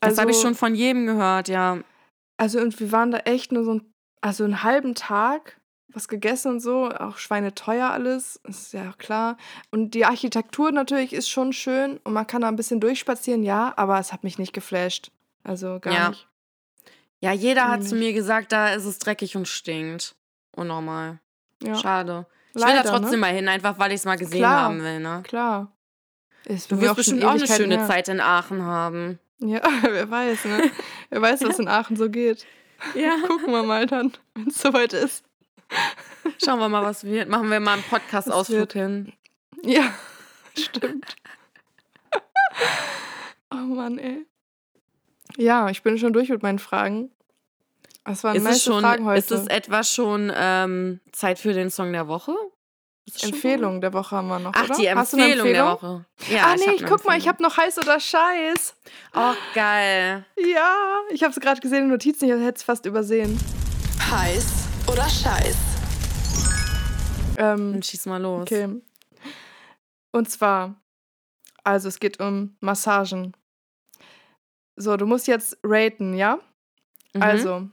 [0.00, 1.78] Also, das habe ich schon von jedem gehört, ja.
[2.36, 5.58] Also, und wir waren da echt nur so ein, also einen halben Tag
[5.92, 6.90] was gegessen und so.
[6.90, 9.36] Auch Schweine teuer alles, ist ja klar.
[9.70, 13.72] Und die Architektur natürlich ist schon schön und man kann da ein bisschen durchspazieren, ja,
[13.76, 15.10] aber es hat mich nicht geflasht.
[15.48, 16.08] Also gar ja.
[16.10, 16.28] nicht.
[17.20, 20.14] Ja, jeder hat zu mir gesagt, da ist es dreckig und stinkt.
[20.52, 21.20] Unnormal.
[21.62, 21.74] Ja.
[21.74, 22.26] Schade.
[22.50, 23.26] Ich will da Leider, trotzdem ne?
[23.26, 24.64] mal hin, einfach weil ich es mal gesehen Klar.
[24.64, 25.00] haben will.
[25.00, 25.22] Ne?
[25.24, 25.72] Klar.
[26.44, 27.86] Ist Du wirst bestimmt auch eine schöne her.
[27.86, 29.18] Zeit in Aachen haben.
[29.40, 30.70] Ja, wer weiß, ne?
[31.10, 32.46] Wer weiß, was in Aachen so geht.
[32.94, 33.16] Ja.
[33.26, 35.24] Gucken wir mal dann, wenn es soweit ist.
[36.44, 37.28] Schauen wir mal, was wird.
[37.28, 39.12] Machen wir mal einen Podcast-Ausflug hin.
[39.62, 39.94] Ja,
[40.56, 41.16] stimmt.
[43.50, 44.26] oh Mann, ey.
[45.38, 47.10] Ja, ich bin schon durch mit meinen Fragen.
[48.04, 49.18] Das waren Ist nice es, schon, Fragen heute.
[49.18, 52.34] ist es etwa schon ähm, Zeit für den Song der Woche?
[53.22, 54.74] Empfehlung der Woche haben wir noch, Ach, oder?
[54.76, 56.04] die Hast du eine Empfehlung, der Empfehlung?
[56.18, 56.34] Woche.
[56.34, 57.26] Ja, ah, nee, ich guck mal, ich Empfehlung.
[57.28, 58.74] habe noch heiß oder scheiß.
[59.14, 60.26] Oh, geil.
[60.36, 60.74] Ja,
[61.10, 63.38] ich habe es gerade gesehen in Notizen, ich hätte es fast übersehen.
[64.10, 65.56] Heiß oder Scheiß?
[67.38, 68.42] Ähm, Dann schieß mal los.
[68.42, 68.68] Okay.
[70.10, 70.74] Und zwar,
[71.62, 73.34] also es geht um Massagen.
[74.80, 76.38] So, du musst jetzt raten, ja?
[77.12, 77.22] Mhm.
[77.22, 77.68] Also,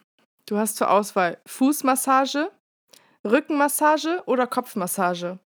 [0.47, 2.51] du hast zur Auswahl Fußmassage,
[3.23, 5.39] Rückenmassage oder Kopfmassage.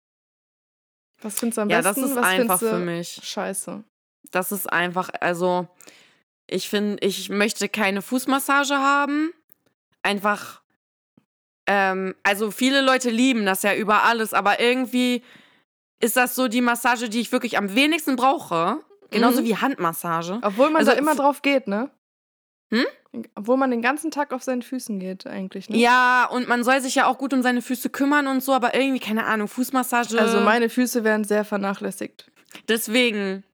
[1.23, 2.03] Was findest du am Ja, besten?
[2.03, 3.21] das ist Was einfach für mich.
[3.23, 3.83] Scheiße.
[4.31, 5.67] Das ist einfach, also,
[6.47, 9.33] ich finde, ich möchte keine Fußmassage haben.
[10.03, 10.63] Einfach,
[11.67, 15.23] ähm, also viele Leute lieben das ja über alles, aber irgendwie
[16.01, 18.79] ist das so die Massage, die ich wirklich am wenigsten brauche.
[19.11, 19.45] Genauso Mhm.
[19.47, 20.39] wie Handmassage.
[20.43, 21.91] Obwohl man Also, da immer drauf geht, ne?
[22.71, 22.85] Hm?
[23.35, 25.77] Obwohl man den ganzen Tag auf seinen Füßen geht, eigentlich, ne?
[25.79, 28.75] Ja, und man soll sich ja auch gut um seine Füße kümmern und so, aber
[28.75, 30.21] irgendwie, keine Ahnung, Fußmassage.
[30.21, 32.31] Also meine Füße werden sehr vernachlässigt.
[32.69, 33.45] Deswegen,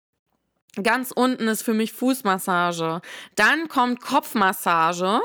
[0.82, 3.02] ganz unten ist für mich Fußmassage.
[3.36, 5.20] Dann kommt Kopfmassage.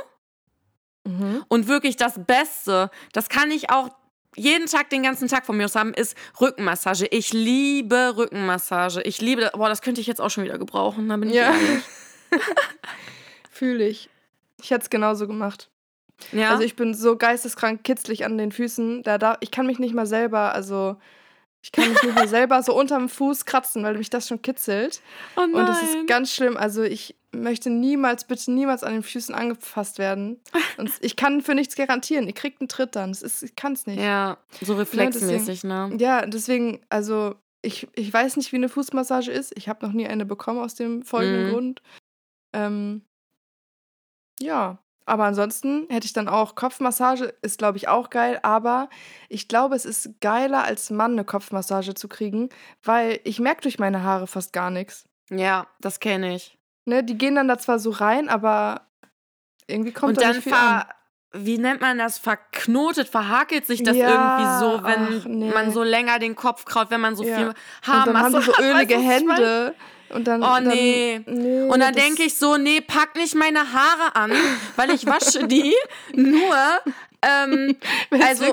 [1.06, 1.46] Mhm.
[1.48, 3.90] Und wirklich das Beste, das kann ich auch
[4.38, 7.08] jeden Tag, den ganzen Tag von mir aus haben, ist Rückenmassage.
[7.08, 9.02] Ich liebe Rückenmassage.
[9.02, 11.54] Ich liebe, boah, das könnte ich jetzt auch schon wieder gebrauchen, da bin ich Ja.
[13.52, 14.10] Fühle ich.
[14.62, 15.70] Ich hätte es genauso gemacht.
[16.32, 19.04] Ja, Also ich bin so geisteskrank kitzlig an den Füßen.
[19.04, 20.98] Da darf, ich kann mich nicht mal selber, also
[21.68, 25.02] ich kann mich nicht selber so unterm Fuß kratzen, weil mich das schon kitzelt.
[25.36, 25.54] oh nein.
[25.54, 26.56] Und das ist ganz schlimm.
[26.56, 30.40] Also ich möchte niemals, bitte niemals an den Füßen angefasst werden.
[30.78, 32.26] Und ich kann für nichts garantieren.
[32.26, 33.12] Ihr kriegt einen Tritt dann.
[33.12, 34.00] Das ist, ich kann es nicht.
[34.00, 35.94] ja, so reflexmäßig, ne?
[36.00, 39.52] Ja, deswegen, also ich, ich weiß nicht, wie eine Fußmassage ist.
[39.58, 41.52] Ich habe noch nie eine bekommen aus dem folgenden Mhm.
[41.52, 41.82] Grund.
[42.54, 43.02] Ähm,
[44.40, 44.78] ja,
[45.08, 48.90] aber ansonsten hätte ich dann auch Kopfmassage, ist glaube ich auch geil, aber
[49.30, 52.50] ich glaube, es ist geiler als Mann eine Kopfmassage zu kriegen,
[52.84, 55.06] weil ich merke durch meine Haare fast gar nichts.
[55.30, 56.58] Ja, das kenne ich.
[56.86, 58.82] Ne, die gehen dann da zwar so rein, aber
[59.68, 60.84] irgendwie kommt Und da dann nicht viel an.
[61.34, 65.52] wie nennt man das, verknotet, verhakelt sich das Ja, irgendwie so, wenn ach, nee.
[65.52, 67.36] man so länger den Kopf kraut, wenn man so Ja.
[67.36, 67.56] viel Und
[67.88, 69.04] Haarmasse dann haben so hat, ölige weißt
[69.40, 69.76] du,
[70.10, 71.22] Und dann, Oh, dann, nee.
[71.26, 74.32] nee, Und dann denke ich so, nee, pack nicht meine Haare an,
[74.76, 75.74] weil ich wasche die
[76.14, 76.56] nur.
[77.22, 77.76] Ähm,
[78.24, 78.46] also,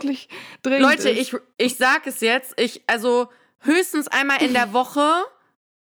[0.64, 1.32] Leute, ist.
[1.32, 3.28] ich, ich sag es jetzt, ich, also
[3.60, 5.08] höchstens einmal in der Woche.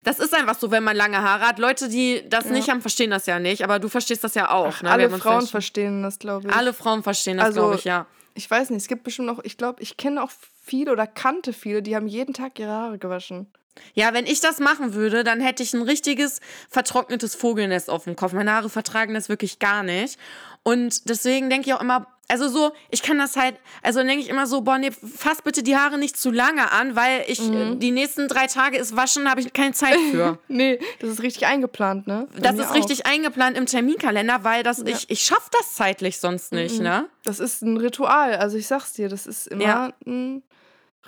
[0.01, 1.59] Das ist einfach so, wenn man lange Haare hat.
[1.59, 2.51] Leute, die das Ja.
[2.51, 4.73] nicht haben, verstehen das ja nicht, aber du verstehst das ja auch.
[4.77, 4.89] Ach, ne?
[4.91, 6.53] Alle Frauen verstehen das, glaube ich.
[6.55, 8.05] Alle Frauen verstehen das, Also, glaube ich, ja.
[8.33, 10.31] Ich weiß nicht, es gibt bestimmt noch, ich glaube, ich kenne auch
[10.63, 13.51] viele oder kannte viele, die haben jeden Tag ihre Haare gewaschen.
[13.93, 16.39] Ja, wenn ich das machen würde, dann hätte ich ein richtiges
[16.69, 18.33] vertrocknetes Vogelnest auf dem Kopf.
[18.33, 20.17] Meine Haare vertragen das wirklich gar nicht.
[20.63, 24.29] Und deswegen denke ich auch immer, also so, ich kann das halt, also denke ich
[24.29, 27.55] immer so, boah, nee, fass bitte die Haare nicht zu lange an, weil ich Mhm.
[27.55, 30.37] äh, die nächsten drei Tage ist waschen, habe ich keine Zeit für.
[30.47, 32.27] Nee, das ist richtig eingeplant, ne?
[32.33, 32.75] Bei Das ist auch.
[32.75, 36.83] richtig eingeplant im Terminkalender, weil das, ich, ich schaffe das zeitlich sonst nicht, Mhm.
[36.83, 37.09] ne?
[37.23, 39.93] Das ist ein Ritual, also ich sag's dir, das ist immer Ja.
[40.05, 40.43] ein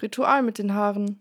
[0.02, 1.21] Ritual mit den Haaren.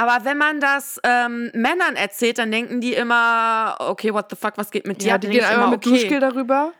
[0.00, 4.56] Aber wenn man das ähm, Männern erzählt, dann denken die immer, okay, what the fuck,
[4.56, 5.08] was geht mit dir?
[5.08, 6.72] Ja, Dann die gehen einmal immer, mit Duschgel darüber.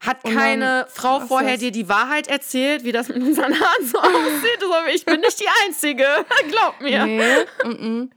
[0.00, 3.86] Hat Und keine Frau war's vorher dir die Wahrheit erzählt, wie das mit unseren Haaren
[3.86, 4.60] so aussieht?
[4.60, 6.04] Also, ich bin nicht die Einzige.
[6.48, 7.06] Glaub mir.
[7.06, 8.08] Nee, mm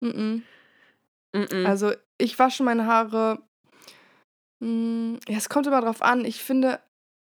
[0.00, 0.42] -mm.
[1.32, 1.66] Mm.
[1.66, 3.38] Also ich wasche meine Haare.
[4.58, 6.24] Mm, ja, es kommt immer drauf an.
[6.24, 6.80] Ich finde,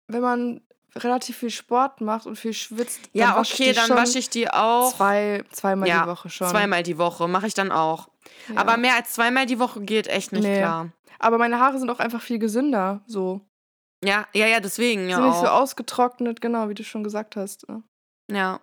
[0.07, 0.61] wenn man
[1.03, 4.49] relativ viel Sport macht und viel schwitzt, ja, dann wasche okay, dann wasche ich die
[4.49, 4.95] auch.
[4.95, 6.47] zwei, zweimal ja, die Woche schon.
[6.49, 8.09] Zweimal die Woche, mache ich dann auch.
[8.47, 8.57] Ja.
[8.61, 10.57] Aber mehr als zweimal die Woche geht echt nicht Nee.
[10.59, 10.89] klar.
[11.19, 13.01] Aber meine Haare sind auch einfach viel gesünder.
[13.05, 13.41] So.
[14.03, 15.17] Ja, ja, ja, deswegen, ja.
[15.17, 15.61] sind nicht so Auch.
[15.61, 17.67] ausgetrocknet, genau, wie du schon gesagt hast.
[17.67, 17.83] ne?
[18.31, 18.59] Ja.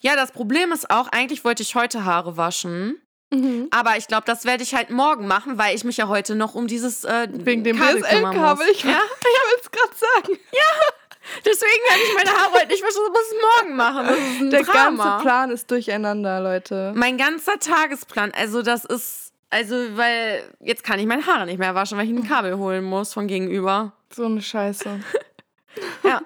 [0.00, 3.00] Ja, das Problem ist auch, eigentlich wollte ich heute Haare waschen.
[3.32, 3.68] Mhm.
[3.70, 6.54] Aber ich glaube, das werde ich halt morgen machen, weil ich mich ja heute noch
[6.54, 8.60] um dieses äh, Wegen dem Kabel kümmern muss.
[8.70, 8.90] Ich, Ja?
[8.98, 10.38] ich wollte es gerade sagen.
[11.44, 14.06] Deswegen werde ich meine Haare heute nicht waschen, muss ich morgen machen.
[14.06, 15.04] Das ist ein Der Drama.
[15.04, 16.92] ganze Plan ist durcheinander, Leute.
[16.94, 21.74] Mein ganzer Tagesplan, also das ist, also weil jetzt kann ich meine Haare nicht mehr
[21.74, 23.92] waschen, weil ich ein Kabel holen muss von gegenüber.
[24.14, 25.00] So eine Scheiße.
[26.04, 26.20] Ja.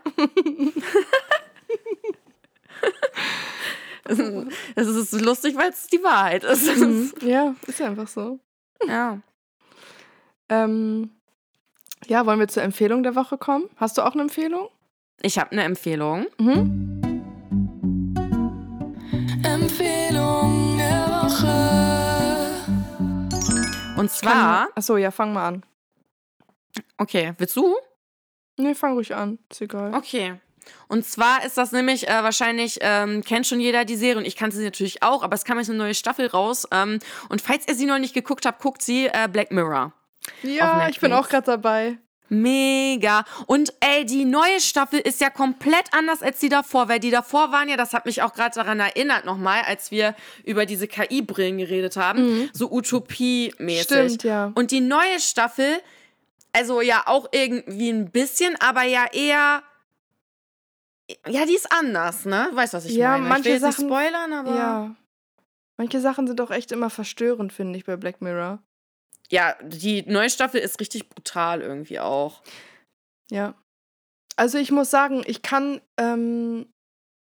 [4.74, 6.66] Es ist lustig, weil es die Wahrheit ist.
[6.76, 7.12] Mhm.
[7.22, 8.38] Ja, ist ja einfach so.
[8.86, 9.18] ja.
[10.48, 11.10] Ähm,
[12.06, 13.68] ja, wollen wir zur Empfehlung der Woche kommen?
[13.76, 14.68] Hast du auch eine Empfehlung?
[15.22, 16.26] Ich habe eine Empfehlung.
[16.38, 17.02] Mhm.
[19.44, 21.58] Empfehlung der Woche.
[24.00, 25.64] Und zwar, Achso, ja, fang mal an.
[26.98, 27.74] okay, willst du?
[28.58, 29.38] Nee, fang ruhig an.
[29.50, 29.92] Ist egal.
[29.94, 30.34] Okay.
[30.86, 34.36] Und zwar ist das nämlich äh, wahrscheinlich, ähm, kennt schon jeder die Serie und ich
[34.36, 36.68] kannte sie natürlich auch, aber es kam jetzt eine neue Staffel raus.
[36.70, 39.92] Ähm, und falls ihr sie noch nicht geguckt habt, guckt sie äh, Black Mirror.
[40.42, 41.98] Ja, ich bin auch gerade dabei.
[42.28, 43.24] Mega.
[43.46, 47.52] Und ey, die neue Staffel ist ja komplett anders als die davor, weil die davor
[47.52, 50.14] waren ja, das hat mich auch gerade daran erinnert nochmal, als wir
[50.44, 53.84] über diese KI-Brillen geredet haben, so Utopie-mäßig.
[53.84, 54.52] Stimmt, ja.
[54.54, 55.80] Und die neue Staffel,
[56.52, 59.62] also ja auch irgendwie ein bisschen, aber ja eher.
[61.26, 62.50] Ja, die ist anders, ne?
[62.52, 63.28] Weißt du, was ich Ja, meine?
[63.28, 64.54] manche ich will Sachen- nicht spoilern, aber.
[64.54, 64.94] Ja.
[65.78, 68.58] Manche Sachen sind auch echt immer verstörend, finde ich, bei Black Mirror.
[69.30, 72.42] Ja, die neue Staffel ist richtig brutal irgendwie auch.
[73.30, 73.54] Ja.
[74.36, 76.66] Also ich muss sagen, ich kann, ähm,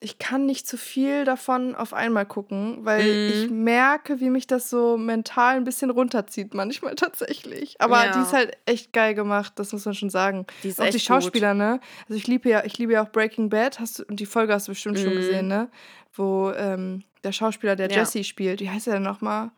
[0.01, 3.29] ich kann nicht zu viel davon auf einmal gucken, weil Mhm.
[3.31, 7.81] ich merke, wie mich das so mental ein bisschen runterzieht, manchmal tatsächlich.
[7.81, 8.13] Aber Ja.
[8.13, 10.47] die ist halt echt geil gemacht, das muss man schon sagen.
[10.63, 11.81] Die ist auch echt die Schauspieler, ne?
[12.09, 14.53] Also ich liebe ja, ich liebe ja auch Breaking Bad, hast du, und die Folge
[14.53, 15.17] hast du bestimmt schon Mhm.
[15.17, 15.69] gesehen, ne?
[16.13, 17.97] Wo ähm, der Schauspieler, der Ja.
[17.97, 19.51] Jesse spielt, wie heißt er denn nochmal?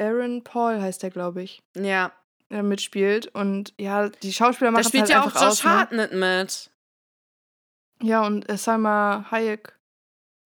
[0.00, 1.62] Aaron Paul heißt der, glaube ich.
[1.76, 2.12] Ja.
[2.50, 3.26] der mitspielt.
[3.34, 5.70] Und ja, die Schauspieler Da machen es spielt halt ja auch einfach Josh aus, ne?
[5.70, 6.70] Hartnett mit.
[8.02, 9.76] Ja, und äh, Salma Hayek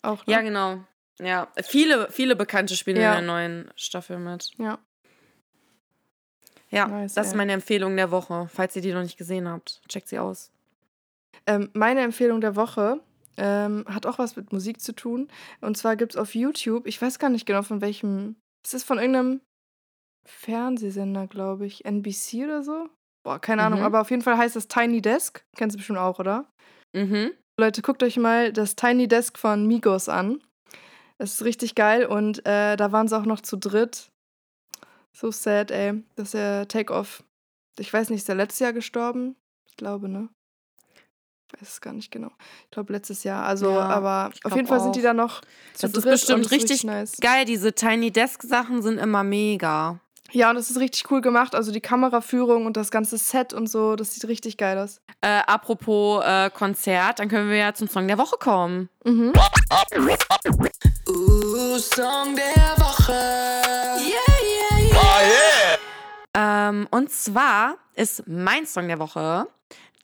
[0.02, 0.26] auch.
[0.26, 0.32] Ne?
[0.32, 0.84] Ja, genau.
[1.20, 3.10] Ja, viele, viele Bekannte spielen Ja.
[3.10, 4.50] in der neuen Staffel mit.
[4.58, 4.78] Ja.
[6.70, 7.36] Ja, Nice, das ist ey.
[7.36, 8.48] meine Empfehlung der Woche.
[8.52, 10.50] Falls ihr die noch nicht gesehen habt, checkt sie aus.
[11.46, 13.00] Ähm, meine Empfehlung der Woche
[13.36, 15.28] ähm, hat auch was mit Musik zu tun.
[15.60, 18.84] Und zwar gibt es auf YouTube, ich weiß gar nicht genau von welchem, es ist
[18.84, 19.40] von irgendeinem
[20.26, 22.88] Fernsehsender, glaube ich, NBC oder so.
[23.24, 23.86] Boah, keine Ahnung, Mhm.
[23.86, 25.44] aber auf jeden Fall heißt das Tiny Desk.
[25.56, 26.46] Kennst du bestimmt auch, oder?
[26.92, 27.32] Mhm.
[27.58, 30.42] Leute, guckt euch mal das Tiny Desk von Migos an.
[31.18, 34.08] Das ist richtig geil und äh, da waren sie auch noch zu dritt.
[35.12, 36.02] So sad, ey.
[36.16, 37.22] Das ist der Take-Off.
[37.78, 39.36] Ich weiß nicht, ist der letztes Jahr gestorben?
[39.68, 40.28] Ich glaube, ne?
[41.54, 42.30] Ich weiß es gar nicht genau.
[42.64, 43.44] Ich glaube, letztes Jahr.
[43.44, 45.04] Also, Ja, aber auf jeden Fall sind die auch.
[45.04, 45.40] da noch
[45.74, 47.16] zu Das ist bestimmt ist richtig nice.
[47.20, 50.00] Geil, diese Tiny Desk Sachen sind immer mega.
[50.30, 51.54] Ja, und das ist richtig cool gemacht.
[51.54, 55.00] Also die Kameraführung und das ganze Set und so, das sieht richtig geil aus.
[55.20, 58.88] Äh, apropos äh, Konzert, dann können wir ja zum Song der Woche kommen.
[59.04, 59.32] Mhm.
[61.08, 63.12] Uh, Song der Woche.
[63.12, 66.68] Yeah, yeah, yeah.
[66.70, 69.46] Ähm, und zwar ist mein Song der Woche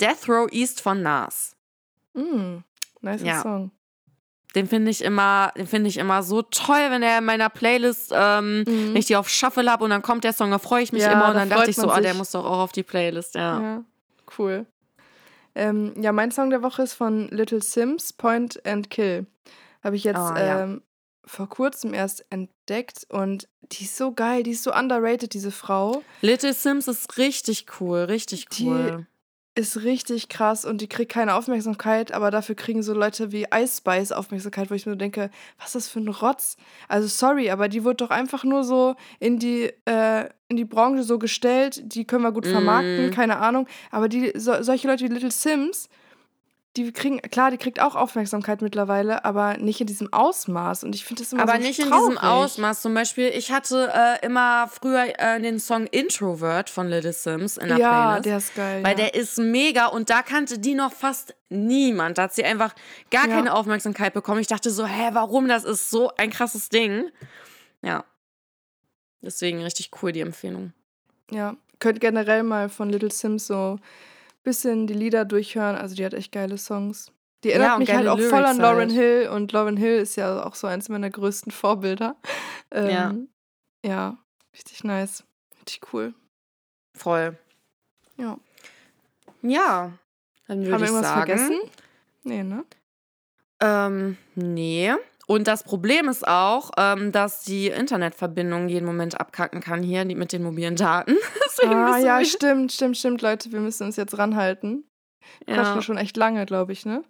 [0.01, 1.55] Death Row East von Nas.
[2.14, 2.59] Mm,
[3.01, 3.43] nice Ja.
[3.43, 3.71] Song.
[4.55, 8.12] Den finde ich immer, den finde ich immer so toll, wenn er in meiner Playlist,
[8.14, 8.66] ähm, Mhm.
[8.66, 11.03] wenn ich die auf Shuffle habe und dann kommt der Song, da freue ich mich
[11.03, 12.83] Ja, immer und da dann dachte ich so, ah, der muss doch auch auf die
[12.83, 13.61] Playlist, ja.
[13.61, 13.85] Ja,
[14.39, 14.66] cool.
[15.55, 19.27] Ähm, ja, mein Song der Woche ist von Little Sims, Point and Kill.
[19.85, 20.62] Habe ich jetzt Ah, ja.
[20.62, 20.83] ähm,
[21.25, 26.03] vor kurzem erst entdeckt und die ist so geil, die ist so underrated, diese Frau.
[26.23, 29.07] Little Sims ist richtig cool, richtig Die- cool.
[29.59, 33.79] Ist richtig krass und die kriegt keine Aufmerksamkeit, aber dafür kriegen so Leute wie Ice
[33.79, 36.57] Spice Aufmerksamkeit, wo ich mir so denke, was ist das für ein Rotz?
[36.87, 41.03] Also sorry, aber die wird doch einfach nur so in die, äh, in die Branche
[41.03, 43.11] so gestellt, die können wir gut vermarkten, Mm.
[43.11, 43.67] keine Ahnung.
[43.91, 45.89] Aber die, so, solche Leute wie Little Sims,
[46.85, 50.85] die kriegen, klar, die kriegt auch Aufmerksamkeit mittlerweile, aber nicht in diesem Ausmaß.
[50.85, 52.09] Und ich finde das immer Aber so nicht in traurig.
[52.11, 52.83] diesem Ausmaß.
[52.83, 57.68] Zum Beispiel, ich hatte äh, immer früher äh, den Song Introvert von Little Sims in
[57.68, 58.26] der Ja, Playlist.
[58.26, 58.85] der ist geil.
[58.85, 58.97] Weil ja.
[59.05, 62.18] der ist mega und da kannte die noch fast niemand.
[62.18, 62.74] Da hat sie einfach
[63.11, 63.35] gar Ja.
[63.35, 64.41] keine Aufmerksamkeit bekommen.
[64.41, 65.49] Ich dachte so, hä, warum?
[65.49, 67.11] Das ist so ein krasses Ding.
[67.83, 68.05] Ja.
[69.20, 70.72] Deswegen richtig cool, die Empfehlung.
[71.31, 73.79] Ja, könnt generell mal von Little Sims so
[74.49, 75.76] bisschen die Lieder durchhören.
[75.76, 77.12] Also die hat echt geile Songs.
[77.44, 78.92] Die erinnert Ja, mich halt auch voll an Lyrics Lauren halt.
[78.92, 82.16] Hill und Lauren Hill ist ja auch so eins meiner größten Vorbilder.
[82.70, 83.28] Ähm,
[83.82, 84.18] ja.
[84.53, 85.24] richtig nice.
[85.57, 86.12] Richtig cool.
[86.94, 87.38] Voll.
[88.18, 88.36] Ja.
[89.40, 89.92] Ja.
[90.46, 91.26] Dann Haben würde wir ich irgendwas sagen.
[91.26, 91.61] vergessen?
[92.24, 92.64] Nee, ne?
[93.61, 94.92] Ähm, nee.
[95.29, 100.33] Und das Problem ist auch, ähm, dass die Internetverbindung jeden Moment abkacken kann hier mit
[100.33, 101.16] den mobilen Daten.
[101.61, 103.51] Ah, ja, stimmt, stimmt, stimmt, Leute.
[103.51, 104.89] Wir müssen uns jetzt ranhalten.
[105.45, 105.57] ja.
[105.57, 107.03] Quatschen schon echt lange, glaube ich, ne?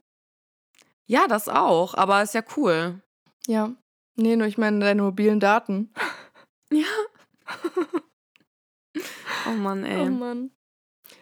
[1.05, 3.03] ja, das auch, aber ist ja cool.
[3.47, 3.75] Ja.
[4.16, 5.93] Nee, nur ich meine deine mobilen Daten.
[6.71, 6.85] Ja.
[9.47, 10.07] oh Mann, ey.
[10.07, 10.51] Oh Mann.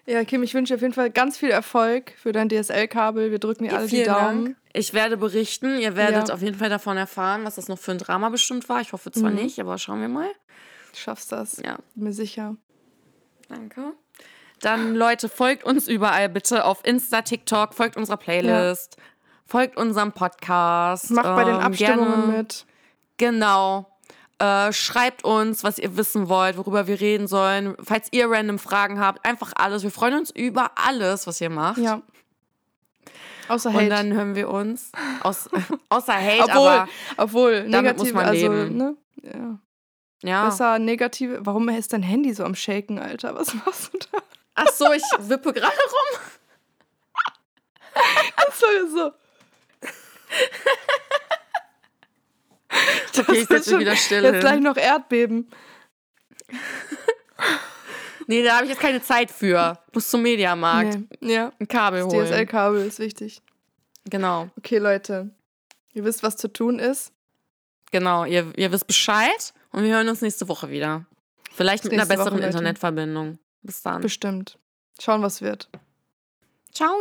[0.09, 3.32] Ja, Kim, ich wünsche dir auf jeden Fall ganz viel Erfolg für dein DSL-Kabel.
[3.32, 4.44] Wir drücken dir alle die Vielen Daumen.
[4.44, 4.57] Dank.
[4.72, 5.78] Ich werde berichten.
[5.80, 6.34] Ihr werdet Ja.
[6.34, 8.80] auf jeden Fall davon erfahren, was das noch für ein Drama bestimmt war.
[8.80, 9.36] Ich hoffe zwar Mhm.
[9.36, 10.28] nicht, aber schauen wir mal.
[10.92, 11.57] Du schaffst das.
[11.64, 12.57] Ja, Bin mir sicher.
[13.48, 13.94] danke.
[14.61, 18.96] Dann, Leute, folgt uns überall bitte auf Insta, TikTok, folgt unserer Playlist,
[19.44, 21.11] folgt unserem Podcast.
[21.11, 22.66] Macht bei den ähm, Abstimmungen gerne- mit.
[23.18, 23.95] Genau.
[24.39, 27.74] Äh, schreibt uns, was ihr wissen wollt, worüber wir reden sollen.
[27.82, 29.82] Falls ihr random Fragen habt, einfach alles.
[29.82, 31.78] Wir freuen uns über alles, was ihr macht.
[31.78, 32.03] Ja.
[33.49, 33.89] Außer Und Hate.
[33.89, 34.93] dann hören wir uns.
[35.22, 35.49] Aus,
[35.89, 38.76] außer Hate, obwohl, aber obwohl, damit muss man also, leben.
[38.76, 38.97] ne?
[39.22, 39.59] Ja.
[40.22, 40.45] ja.
[40.47, 41.39] Besser negative.
[41.47, 43.34] Warum ist dein Handy so am Shaken, Alter?
[43.37, 44.18] Was machst du da?
[44.55, 46.20] Ach so, ich wippe gerade rum.
[48.37, 49.12] Das war so.
[53.26, 54.40] Das Okay, ich setze mich schon- wieder still Jetzt hin.
[54.40, 55.48] gleich noch Erdbeben.
[58.28, 59.78] Nee, da habe ich jetzt keine Zeit für.
[59.92, 60.98] Muss zum Mediamarkt.
[61.20, 61.34] Nee.
[61.34, 61.52] Ja.
[61.60, 62.26] Ein Kabel Das holen.
[62.26, 63.40] DSL-Kabel ist wichtig.
[64.04, 65.30] Genau, Okay, Leute.
[65.92, 67.12] Ihr wisst, was zu tun ist.
[67.92, 68.24] genau.
[68.24, 71.06] Ihr, ihr wisst Bescheid und wir hören uns nächste Woche wieder.
[71.54, 72.46] Vielleicht mit einer Woche, besseren Leute.
[72.48, 73.38] Internetverbindung.
[73.62, 74.02] Bis dann.
[74.02, 74.58] Bestimmt.
[75.00, 75.68] Schauen, was wird.
[76.72, 77.00] Ciao.